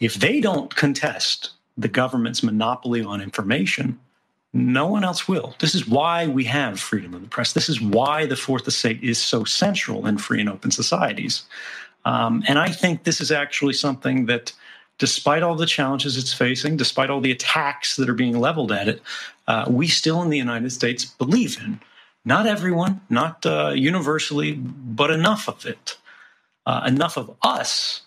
[0.00, 3.98] if they don't contest the government's monopoly on information,
[4.52, 5.54] no one else will.
[5.60, 7.52] This is why we have freedom of the press.
[7.52, 11.44] This is why the Fourth Estate is so central in free and open societies.
[12.04, 14.52] Um, and I think this is actually something that,
[14.98, 18.88] despite all the challenges it's facing, despite all the attacks that are being leveled at
[18.88, 19.00] it,
[19.46, 21.80] uh, we still in the United States believe in.
[22.24, 25.98] Not everyone, not uh, universally, but enough of it,
[26.66, 28.02] uh, enough of us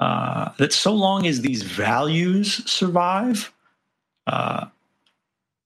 [0.00, 3.52] uh, that so long as these values survive,
[4.26, 4.66] uh,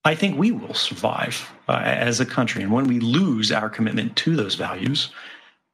[0.05, 2.61] I think we will survive uh, as a country.
[2.61, 5.09] And when we lose our commitment to those values,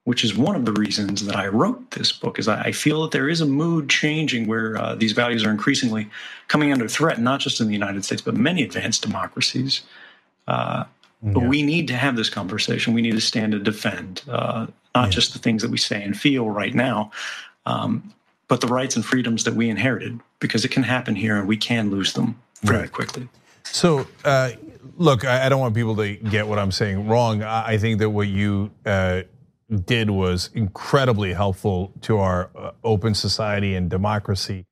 [0.06, 3.12] which is one of the reasons that I wrote this book, is I feel that
[3.12, 6.10] there is a mood changing where uh, these values are increasingly
[6.48, 9.82] coming under threat, not just in the United States, but many advanced democracies.
[10.48, 10.86] Uh,
[11.24, 11.32] yeah.
[11.32, 12.94] But we need to have this conversation.
[12.94, 15.10] We need to stand and defend uh, not yeah.
[15.10, 17.12] just the things that we say and feel right now,
[17.66, 18.14] um,
[18.48, 21.58] but the rights and freedoms that we inherited, because it can happen here and we
[21.58, 22.92] can lose them very right.
[22.92, 23.30] quickly.
[23.64, 24.52] So, uh,
[24.98, 27.42] look, I, don't want people to get what I'm saying wrong.
[27.42, 29.24] I, I think that what you uh,
[29.86, 34.66] did was incredibly helpful to our uh, open society and democracy.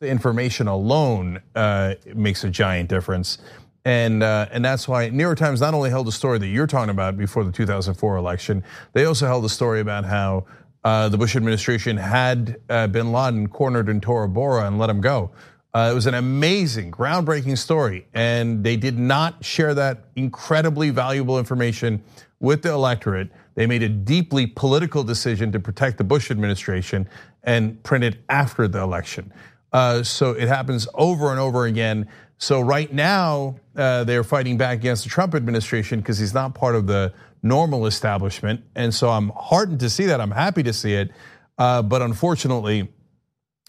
[0.00, 3.38] The information alone uh, makes a giant difference.
[3.84, 6.66] And, uh, and that's why New York Times not only held a story that you're
[6.66, 10.46] talking about before the 2004 election, they also held a story about how
[10.84, 15.00] uh, the Bush administration had uh, bin Laden cornered in Tora Bora and let him
[15.00, 15.30] go.
[15.74, 21.38] Uh, it was an amazing, groundbreaking story, and they did not share that incredibly valuable
[21.38, 22.02] information
[22.40, 23.30] with the electorate.
[23.54, 27.08] They made a deeply political decision to protect the Bush administration
[27.44, 29.32] and print it after the election.
[29.72, 32.06] Uh, so it happens over and over again.
[32.42, 36.74] So right now, uh, they're fighting back against the Trump administration because he's not part
[36.74, 38.64] of the normal establishment.
[38.74, 40.20] And so I'm heartened to see that.
[40.20, 41.12] I'm happy to see it.
[41.56, 42.88] Uh, but unfortunately,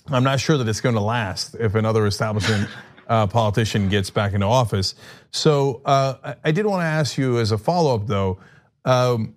[0.08, 2.68] I'm not sure that it's going to last if another establishment
[3.08, 4.96] uh, politician gets back into office.
[5.30, 8.40] So uh, I did want to ask you as a follow up, though.
[8.86, 9.36] Um,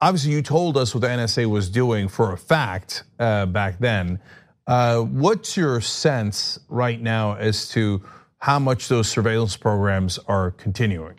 [0.00, 4.20] obviously, you told us what the NSA was doing for a fact uh, back then.
[4.66, 8.02] Uh, what's your sense right now as to
[8.38, 11.14] how much those surveillance programs are continuing?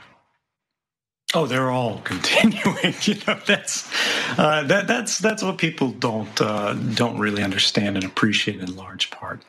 [1.33, 2.93] Oh, they're all continuing.
[3.01, 3.89] you know, that's
[4.37, 9.11] uh, that that's that's what people don't uh, don't really understand and appreciate in large
[9.11, 9.41] part.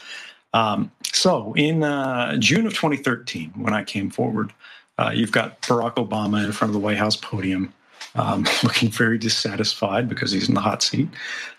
[0.55, 4.53] Um, so, in uh, June of 2013, when I came forward,
[4.97, 7.73] uh, you've got Barack Obama in front of the White House podium,
[8.15, 11.09] um, looking very dissatisfied because he's in the hot seat.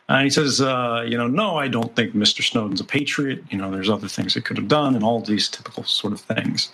[0.09, 2.43] And he says, uh, you know, no, I don't think Mr.
[2.43, 3.43] Snowden's a patriot.
[3.51, 6.19] You know, there's other things he could have done, and all these typical sort of
[6.19, 6.69] things.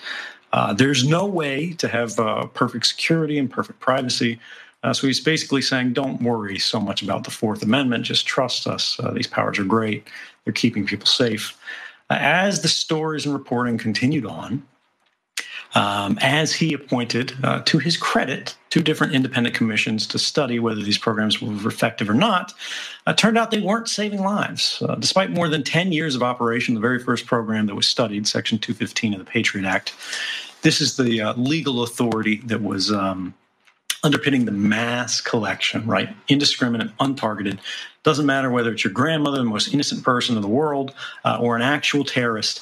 [0.53, 4.39] Uh, there's no way to have uh, perfect security and perfect privacy.
[4.83, 8.05] Uh, so he's basically saying, don't worry so much about the Fourth Amendment.
[8.05, 8.97] Just trust us.
[9.01, 10.07] Uh, these powers are great.
[10.45, 11.57] They're keeping people safe.
[12.09, 14.63] Uh, as the stories and reporting continued on,
[15.73, 20.81] um, as he appointed, uh, to his credit, two different independent commissions to study whether
[20.81, 22.53] these programs were effective or not,
[23.07, 24.81] uh, turned out they weren't saving lives.
[24.81, 28.27] Uh, despite more than 10 years of operation, the very first program that was studied,
[28.27, 29.93] Section 215 of the Patriot Act,
[30.61, 33.33] this is the uh, legal authority that was um,
[34.03, 36.09] underpinning the mass collection, right?
[36.27, 37.59] Indiscriminate, untargeted.
[38.03, 41.55] Doesn't matter whether it's your grandmother, the most innocent person in the world, uh, or
[41.55, 42.61] an actual terrorist.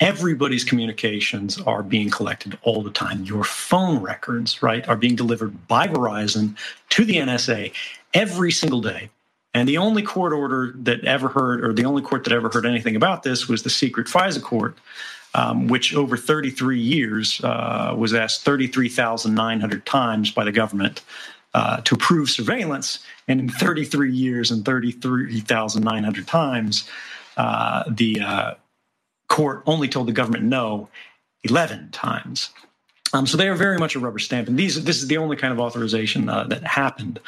[0.00, 3.24] Everybody's communications are being collected all the time.
[3.24, 6.56] Your phone records, right, are being delivered by Verizon
[6.90, 7.72] to the NSA
[8.14, 9.10] every single day.
[9.52, 12.64] And the only court order that ever heard, or the only court that ever heard
[12.64, 14.78] anything about this was the secret FISA court,
[15.34, 21.02] um, which over 33 years uh, was asked 33,900 times by the government
[21.52, 23.00] uh, to approve surveillance.
[23.28, 26.88] And in 33 years and 33,900 times,
[27.36, 28.54] uh, the uh,
[29.30, 30.90] court only told the government no
[31.44, 32.50] 11 times.
[33.12, 35.36] Um, so they are very much a rubber stamp, and these this is the only
[35.36, 37.18] kind of authorization uh, that happened.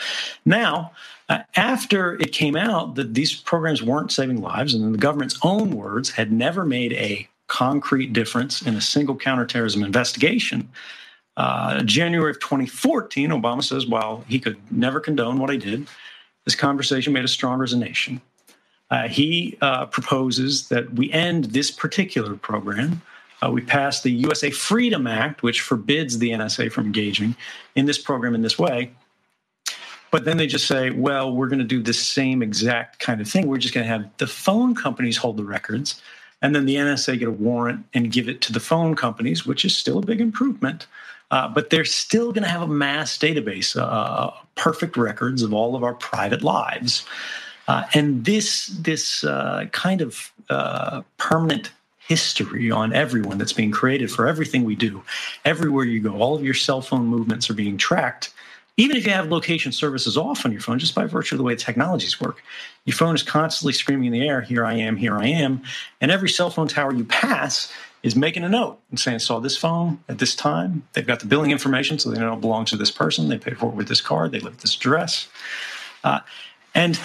[0.44, 0.92] Now,
[1.28, 5.70] uh, after it came out that these programs weren't saving lives, and the government's own
[5.70, 10.68] words, had never made a concrete difference in a single counterterrorism investigation.
[11.36, 15.88] Uh, January of 2014, Obama says, while he could never condone what I did,
[16.44, 18.20] this conversation made us stronger as a nation.
[18.92, 23.02] Uh, he uh, proposes that we end this particular program
[23.42, 27.34] uh, we passed the USA Freedom Act, which forbids the NSA from engaging
[27.74, 28.92] in this program in this way.
[30.10, 33.28] But then they just say, well, we're going to do the same exact kind of
[33.28, 33.46] thing.
[33.46, 36.00] We're just going to have the phone companies hold the records,
[36.40, 39.64] and then the NSA get a warrant and give it to the phone companies, which
[39.64, 40.86] is still a big improvement.
[41.30, 45.74] Uh, but they're still going to have a mass database, uh, perfect records of all
[45.74, 47.06] of our private lives.
[47.68, 54.10] Uh, and this this uh, kind of uh, permanent history on everyone that's being created
[54.10, 55.02] for everything we do.
[55.44, 58.32] Everywhere you go, all of your cell phone movements are being tracked.
[58.76, 61.44] Even if you have location services off on your phone, just by virtue of the
[61.44, 62.42] way technologies work,
[62.84, 65.62] your phone is constantly screaming in the air, Here I am, here I am.
[66.00, 69.56] And every cell phone tower you pass is making a note and saying, saw this
[69.56, 70.82] phone at this time.
[70.94, 73.28] They've got the billing information, so they know it belongs to this person.
[73.28, 74.32] They paid for it with this card.
[74.32, 75.28] They live at this address.
[76.02, 76.20] Uh,
[76.74, 76.98] and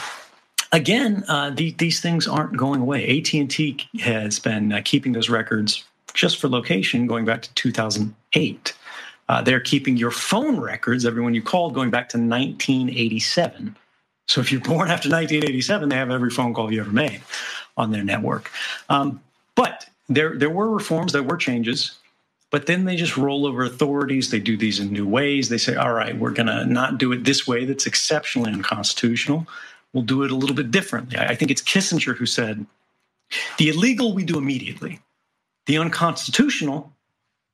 [0.72, 3.20] again, uh, the, these things aren't going away.
[3.20, 8.74] AT&T has been uh, keeping those records just for location going back to 2008.
[9.30, 13.76] Uh, they're keeping your phone records, everyone you called, going back to 1987.
[14.28, 17.22] So if you're born after 1987, they have every phone call you ever made
[17.76, 18.52] on their network.
[18.90, 19.22] Um,
[19.56, 21.98] but there there were reforms, there were changes,
[22.50, 24.32] but then they just roll over authorities.
[24.32, 25.50] They do these in new ways.
[25.50, 29.48] They say, all right, we're going to not do it this way that's exceptionally unconstitutional.
[29.94, 31.18] We'll do it a little bit differently.
[31.18, 32.66] I think it's Kissinger who said,
[33.58, 35.00] the illegal we do immediately,
[35.66, 36.94] the unconstitutional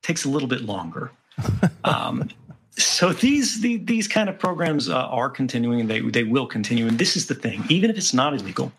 [0.02, 1.12] takes a little bit longer.
[1.84, 2.30] um,
[2.72, 6.88] so these, the, these kind of programs uh, are continuing and they, they will continue.
[6.88, 8.72] And this is the thing even if it's not illegal,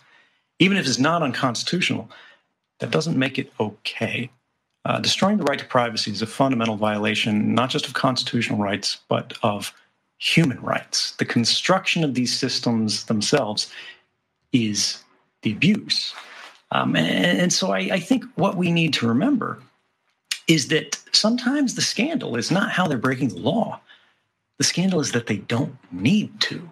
[0.59, 2.11] even if it's not unconstitutional,
[2.81, 4.31] that doesn't make it okay.
[4.85, 8.99] Uh, destroying the right to privacy is a fundamental violation, not just of constitutional rights,
[9.09, 9.73] but of
[10.25, 11.11] human rights.
[11.17, 13.71] The construction of these systems themselves
[14.53, 15.05] is
[15.43, 16.15] the abuse.
[16.71, 19.61] Um, and, and, so I, I think what we need to remember
[20.49, 23.81] is that sometimes the scandal is not how they're breaking the law.
[24.57, 26.71] The scandal is that they don't need to.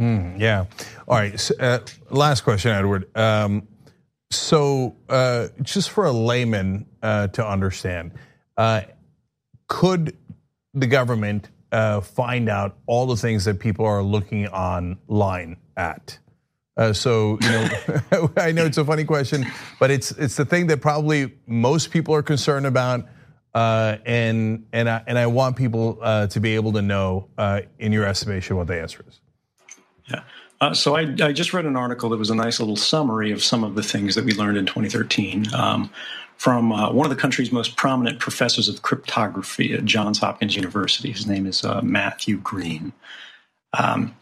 [0.00, 0.64] Mm, yeah.
[1.06, 1.38] All right.
[1.38, 1.78] So, uh,
[2.10, 3.16] last question, Edward.
[3.16, 3.68] Um,
[4.32, 8.12] so, uh, just for a layman uh, to understand,
[8.56, 8.82] uh,
[9.68, 10.16] could
[10.74, 16.18] the government uh, find out all the things that people are looking online at?
[16.76, 19.46] Uh, so, you know, I know it's a funny question,
[19.78, 23.06] but it's it's the thing that probably most people are concerned about,
[23.54, 27.28] uh, and and I, and I want people to be able to know,
[27.78, 29.20] in your estimation, what the answer is.
[30.08, 30.22] Yeah.
[30.60, 33.42] Uh, so I, I, just read an article that was a nice little summary of
[33.42, 35.90] some of the things that we learned in 2013 um,
[36.40, 41.12] from uh, one of the country's most prominent professors of cryptography at Johns Hopkins University.
[41.12, 42.94] His name is uh, Matthew Green.
[43.78, 44.16] Um,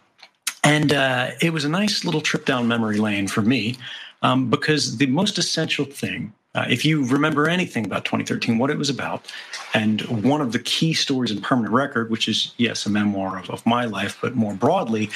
[0.65, 3.77] and uh, it was a nice little trip down memory lane for me
[4.23, 8.79] um, because the most essential thing uh, if you remember anything about 2013, what it
[8.79, 9.31] was about,
[9.75, 13.49] and one of the key stories in Permanent Record, which is, yes, a memoir of,
[13.51, 15.11] of my life, but more broadly,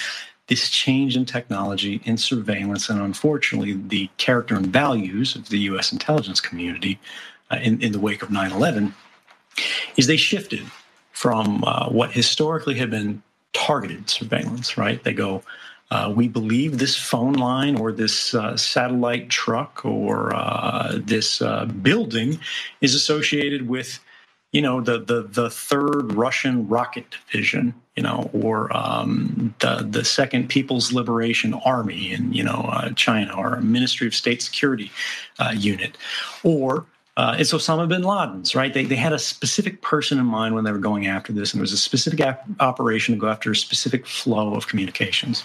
[0.49, 5.93] this change in technology, in surveillance, and unfortunately, the character and values of the US
[5.93, 6.99] intelligence community
[7.51, 8.95] uh, in, in the wake of 9 11
[9.97, 10.63] is they shifted
[11.13, 13.23] from uh, what historically had been
[13.53, 15.03] targeted surveillance, right?
[15.05, 15.43] They go,
[15.91, 21.67] uh, we believe this phone line or this uh, satellite truck or uh, this uh,
[21.67, 22.41] building
[22.81, 24.01] is associated with
[24.53, 30.05] you know the the the third Russian rocket division, you know, or um, the the
[30.05, 34.93] second People's Liberation Army in you know uh, China, or a Ministry of State Security
[35.39, 35.97] uh, unit,
[36.45, 36.87] or
[37.17, 38.73] uh, it's Osama bin Laden's, right?
[38.73, 41.59] They, they had a specific person in mind when they were going after this, and
[41.59, 45.45] there was a specific ap- operation to go after a specific flow of communications.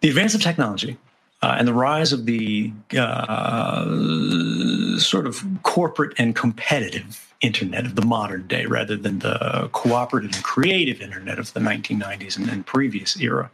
[0.00, 0.98] The advance of technology
[1.42, 3.84] uh, and the rise of the uh,
[4.98, 10.42] sort of corporate and competitive internet of the modern day rather than the cooperative and
[10.42, 13.50] creative internet of the 1990s and, and previous era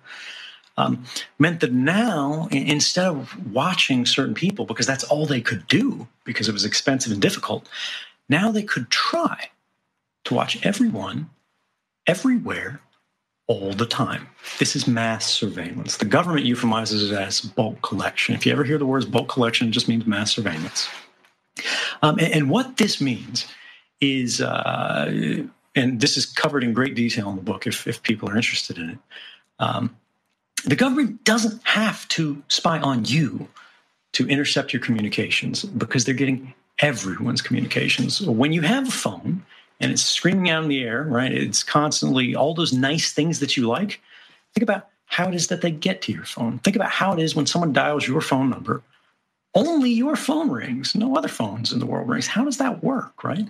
[0.78, 1.04] um,
[1.38, 6.48] meant that now instead of watching certain people because that's all they could do because
[6.48, 7.68] it was expensive and difficult
[8.28, 9.50] now they could try
[10.24, 11.28] to watch everyone
[12.06, 12.80] everywhere
[13.46, 14.28] all the time.
[14.58, 15.96] This is mass surveillance.
[15.96, 18.34] The government euphemizes it as bulk collection.
[18.34, 20.88] If you ever hear the words bulk collection, it just means mass surveillance.
[22.02, 23.46] Um, and, and, what this means
[24.00, 28.28] is, uh, and this is covered in great detail in the book if, if people
[28.30, 28.98] are interested in it.
[29.58, 29.94] Um,
[30.64, 33.48] the government doesn't have to spy on you
[34.12, 38.20] to intercept your communications because they're getting everyone's communications.
[38.20, 39.44] When you have a phone,
[39.82, 41.32] and it's screaming out in the air, right?
[41.32, 44.00] It's constantly all those nice things that you like.
[44.54, 46.60] Think about how it is that they get to your phone.
[46.60, 48.82] Think about how it is when someone dials your phone number.
[49.54, 52.28] Only your phone rings, no other phones in the world rings.
[52.28, 53.46] How does that work, right?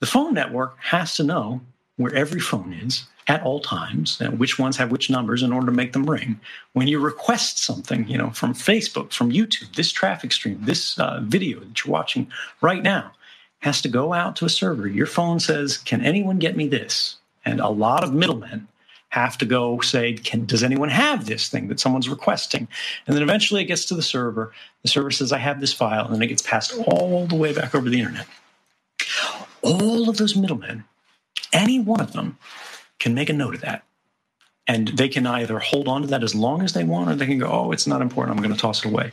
[0.00, 1.62] The phone network has to know
[1.96, 5.66] where every phone is at all times and which ones have which numbers in order
[5.66, 6.38] to make them ring.
[6.74, 11.20] When you request something, you know, from Facebook, from YouTube, this traffic stream, this uh,
[11.22, 13.12] video that you're watching right now,
[13.62, 14.86] has to go out to a server.
[14.86, 17.16] Your phone says, Can anyone get me this?
[17.44, 18.68] And a lot of middlemen
[19.12, 22.66] have to go say, can, does anyone have this thing that someone's requesting?
[23.06, 24.52] And then eventually it gets to the server.
[24.80, 27.52] The server says, I have this file, and then it gets passed all the way
[27.52, 28.26] back over the internet.
[29.60, 30.84] All of those middlemen,
[31.52, 32.38] any one of them,
[32.98, 33.84] can make a note of that.
[34.66, 37.26] And they can either hold on to that as long as they want, or they
[37.26, 39.12] can go, oh, it's not important, I'm going to toss it away.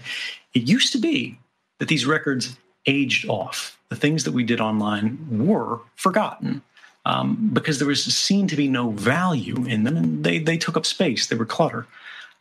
[0.54, 1.38] It used to be
[1.80, 3.78] that these records aged off.
[3.90, 6.62] The things that we did online were forgotten
[7.06, 10.78] um, because there was seen to be no value in them and they, they took
[10.78, 11.88] up space, they were clutter.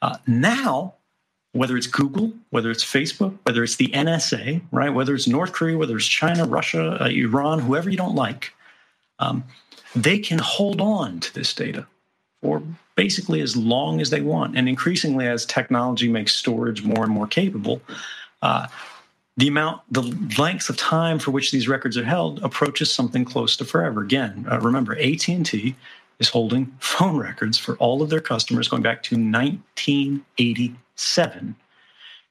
[0.02, 0.94] Uh, now,
[1.52, 5.78] whether it's Google, whether it's Facebook, whether it's the NSA, right, whether it's North Korea,
[5.78, 8.52] whether it's China, Russia, uh, Iran, whoever you don't like,
[9.18, 9.42] um,
[9.96, 11.86] they can hold on to this data
[12.42, 12.62] for
[12.94, 14.56] basically as long as they want.
[14.56, 17.80] And increasingly, as technology makes storage more and more capable,
[18.42, 18.66] uh,
[19.38, 20.02] the amount, the
[20.36, 24.02] length of time for which these records are held approaches something close to forever.
[24.02, 25.76] Again, uh, remember, AT&T
[26.18, 31.54] is holding phone records for all of their customers going back to 1987.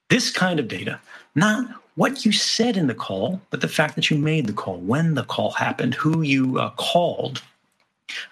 [0.09, 0.99] This kind of data,
[1.33, 4.77] not what you said in the call, but the fact that you made the call,
[4.77, 7.41] when the call happened, who you uh, called,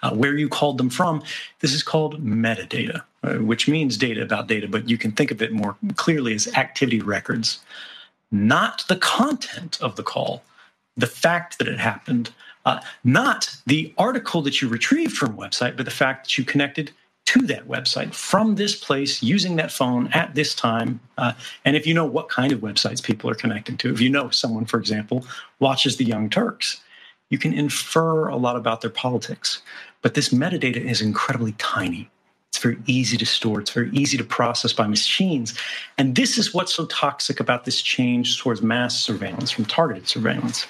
[0.04, 1.24] uh, where you called them from.
[1.62, 5.42] This is called metadata, uh, which means data about data, but you can think of
[5.42, 7.62] it more clearly as activity records
[8.36, 10.44] not the content of the call,
[10.98, 12.32] the fact that it happened,
[12.66, 16.44] uh, not the article that you retrieved from a website, but the fact that you
[16.44, 16.92] connected
[17.26, 21.00] to that website from this place using that phone at this time.
[21.18, 21.34] Uh,
[21.64, 24.30] and if you know what kind of websites people are connecting to, if you know
[24.30, 25.26] someone, for example,
[25.60, 26.82] watches the Young Turks,
[27.30, 29.62] you can infer a lot about their politics.
[30.02, 32.10] But this metadata is incredibly tiny.
[32.56, 33.60] It's very easy to store.
[33.60, 35.60] It's very easy to process by machines.
[35.98, 40.66] And this is what's so toxic about this change towards mass surveillance from targeted surveillance.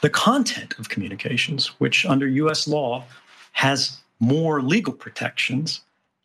[0.00, 3.04] The content of communications, which under US law
[3.52, 5.82] has more legal protections,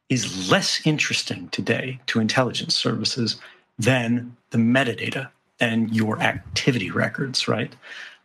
[0.10, 3.40] is less interesting today to intelligence services
[3.78, 7.76] than the metadata and your activity records, right?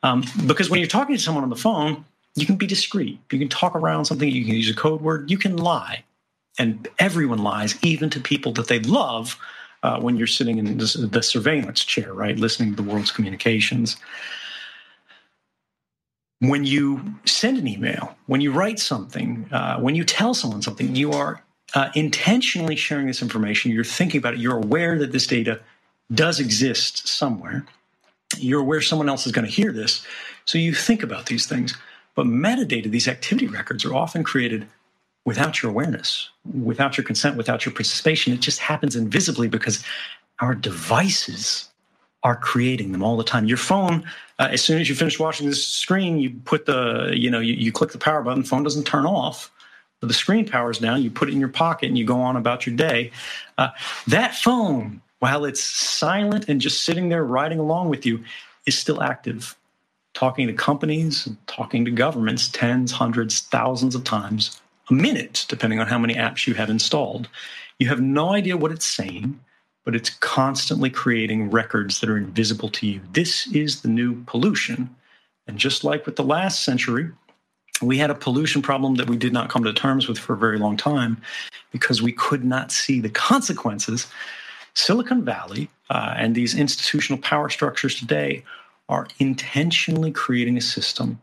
[0.02, 3.18] Um, because when you're talking to someone on the phone, you can be discreet.
[3.30, 4.28] You can talk around something.
[4.28, 5.30] You can use a code word.
[5.30, 6.04] You can lie.
[6.58, 9.38] And everyone lies, even to people that they love
[9.82, 12.38] uh, when you're sitting in the, the surveillance chair, right?
[12.38, 13.96] Listening to the world's communications.
[16.40, 20.94] When you send an email, when you write something, uh, when you tell someone something,
[20.94, 21.42] you are
[21.74, 23.70] uh, intentionally sharing this information.
[23.70, 24.40] You're thinking about it.
[24.40, 25.60] You're aware that this data
[26.12, 27.64] does exist somewhere.
[28.36, 30.04] You're aware someone else is going to hear this.
[30.44, 31.74] So you think about these things.
[32.14, 34.66] But metadata, these activity records, are often created
[35.24, 38.32] without your awareness, without your consent, without your participation.
[38.32, 39.84] It just happens invisibly because
[40.40, 41.68] our devices
[42.22, 43.46] are creating them all the time.
[43.46, 44.04] Your phone,
[44.38, 47.54] uh, as soon as you finish watching this screen, you put the, you know, you,
[47.54, 49.50] you click the power button, The phone doesn't turn off.
[50.00, 52.36] But the screen powers down, you put it in your pocket and you go on
[52.36, 53.10] about your day.
[53.58, 53.68] Uh,
[54.06, 58.24] that phone, while it's silent and just sitting there riding along with you,
[58.64, 59.54] is still active
[60.14, 65.86] talking to companies, talking to governments tens, hundreds, thousands of times a minute, depending on
[65.86, 67.28] how many apps you have installed.
[67.78, 69.40] You have no idea what it's saying,
[69.84, 73.00] but it's constantly creating records that are invisible to you.
[73.12, 74.94] This is the new pollution.
[75.46, 77.10] And just like with the last century,
[77.80, 80.38] we had a pollution problem that we did not come to terms with for a
[80.38, 81.20] very long time
[81.70, 84.06] because we could not see the consequences.
[84.74, 88.44] Silicon Valley uh, and these institutional power structures today
[88.90, 91.20] are intentionally creating a system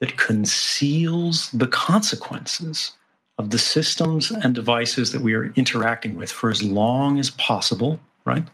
[0.00, 2.92] that conceals the consequences
[3.38, 8.00] of the systems and devices that we are interacting with for as long as possible,
[8.24, 8.44] right?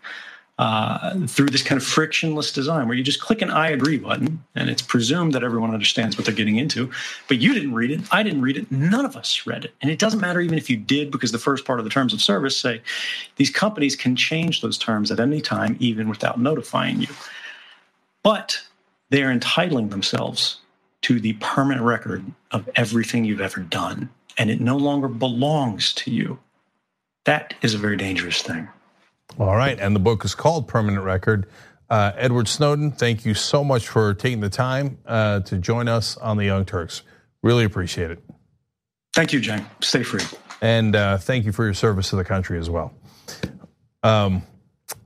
[0.58, 4.44] Uh, through this kind of frictionless design where you just click an I agree button
[4.54, 6.90] and it's presumed that everyone understands what they're getting into.
[7.28, 8.00] But you didn't read it.
[8.12, 8.70] I didn't read it.
[8.70, 9.72] None of us read it.
[9.80, 12.12] And it doesn't matter even if you did, because the first part of the terms
[12.12, 12.82] of service say
[13.36, 17.08] these companies can change those terms at any time, even without notifying you.
[18.22, 18.62] But
[19.10, 20.58] they are entitling themselves
[21.02, 26.10] to the permanent record of everything you've ever done, and it no longer belongs to
[26.10, 26.38] you.
[27.24, 28.68] That is a very dangerous thing.
[29.38, 31.46] All right, and the book is called Permanent Record.
[31.88, 36.16] Uh, Edward Snowden, thank you so much for taking the time uh, to join us
[36.18, 37.02] on the Young Turks.
[37.42, 38.22] Really appreciate it.
[39.14, 39.64] Thank you, Jay.
[39.80, 40.22] Stay free.
[40.60, 42.92] And uh, thank you for your service to the country as well.
[44.02, 44.42] Um,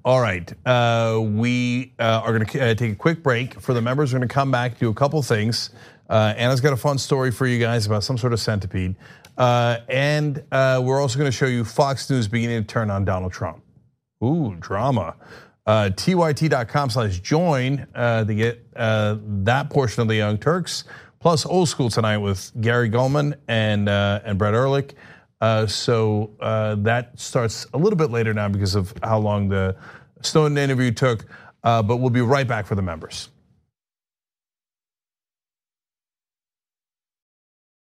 [0.04, 3.60] all right, uh, we uh, are going to uh, take a quick break.
[3.60, 5.70] For the members, we're going to come back, do a couple things.
[6.08, 8.96] Uh, Ana's got a fun story for you guys about some sort of centipede.
[9.38, 13.04] Uh, and uh, we're also going to show you Fox News beginning to turn on
[13.04, 13.62] Donald Trump.
[14.22, 15.16] Ooh, drama.
[15.66, 20.84] tyt.com slash join to get that portion of the Young Turks
[21.18, 24.94] plus old school tonight with Gary Gulman and and Brett Ehrlich.
[25.44, 29.76] Uh, so uh, that starts a little bit later now because of how long the
[30.22, 31.26] Snowden interview took.
[31.62, 33.28] Uh, but we'll be right back for the members.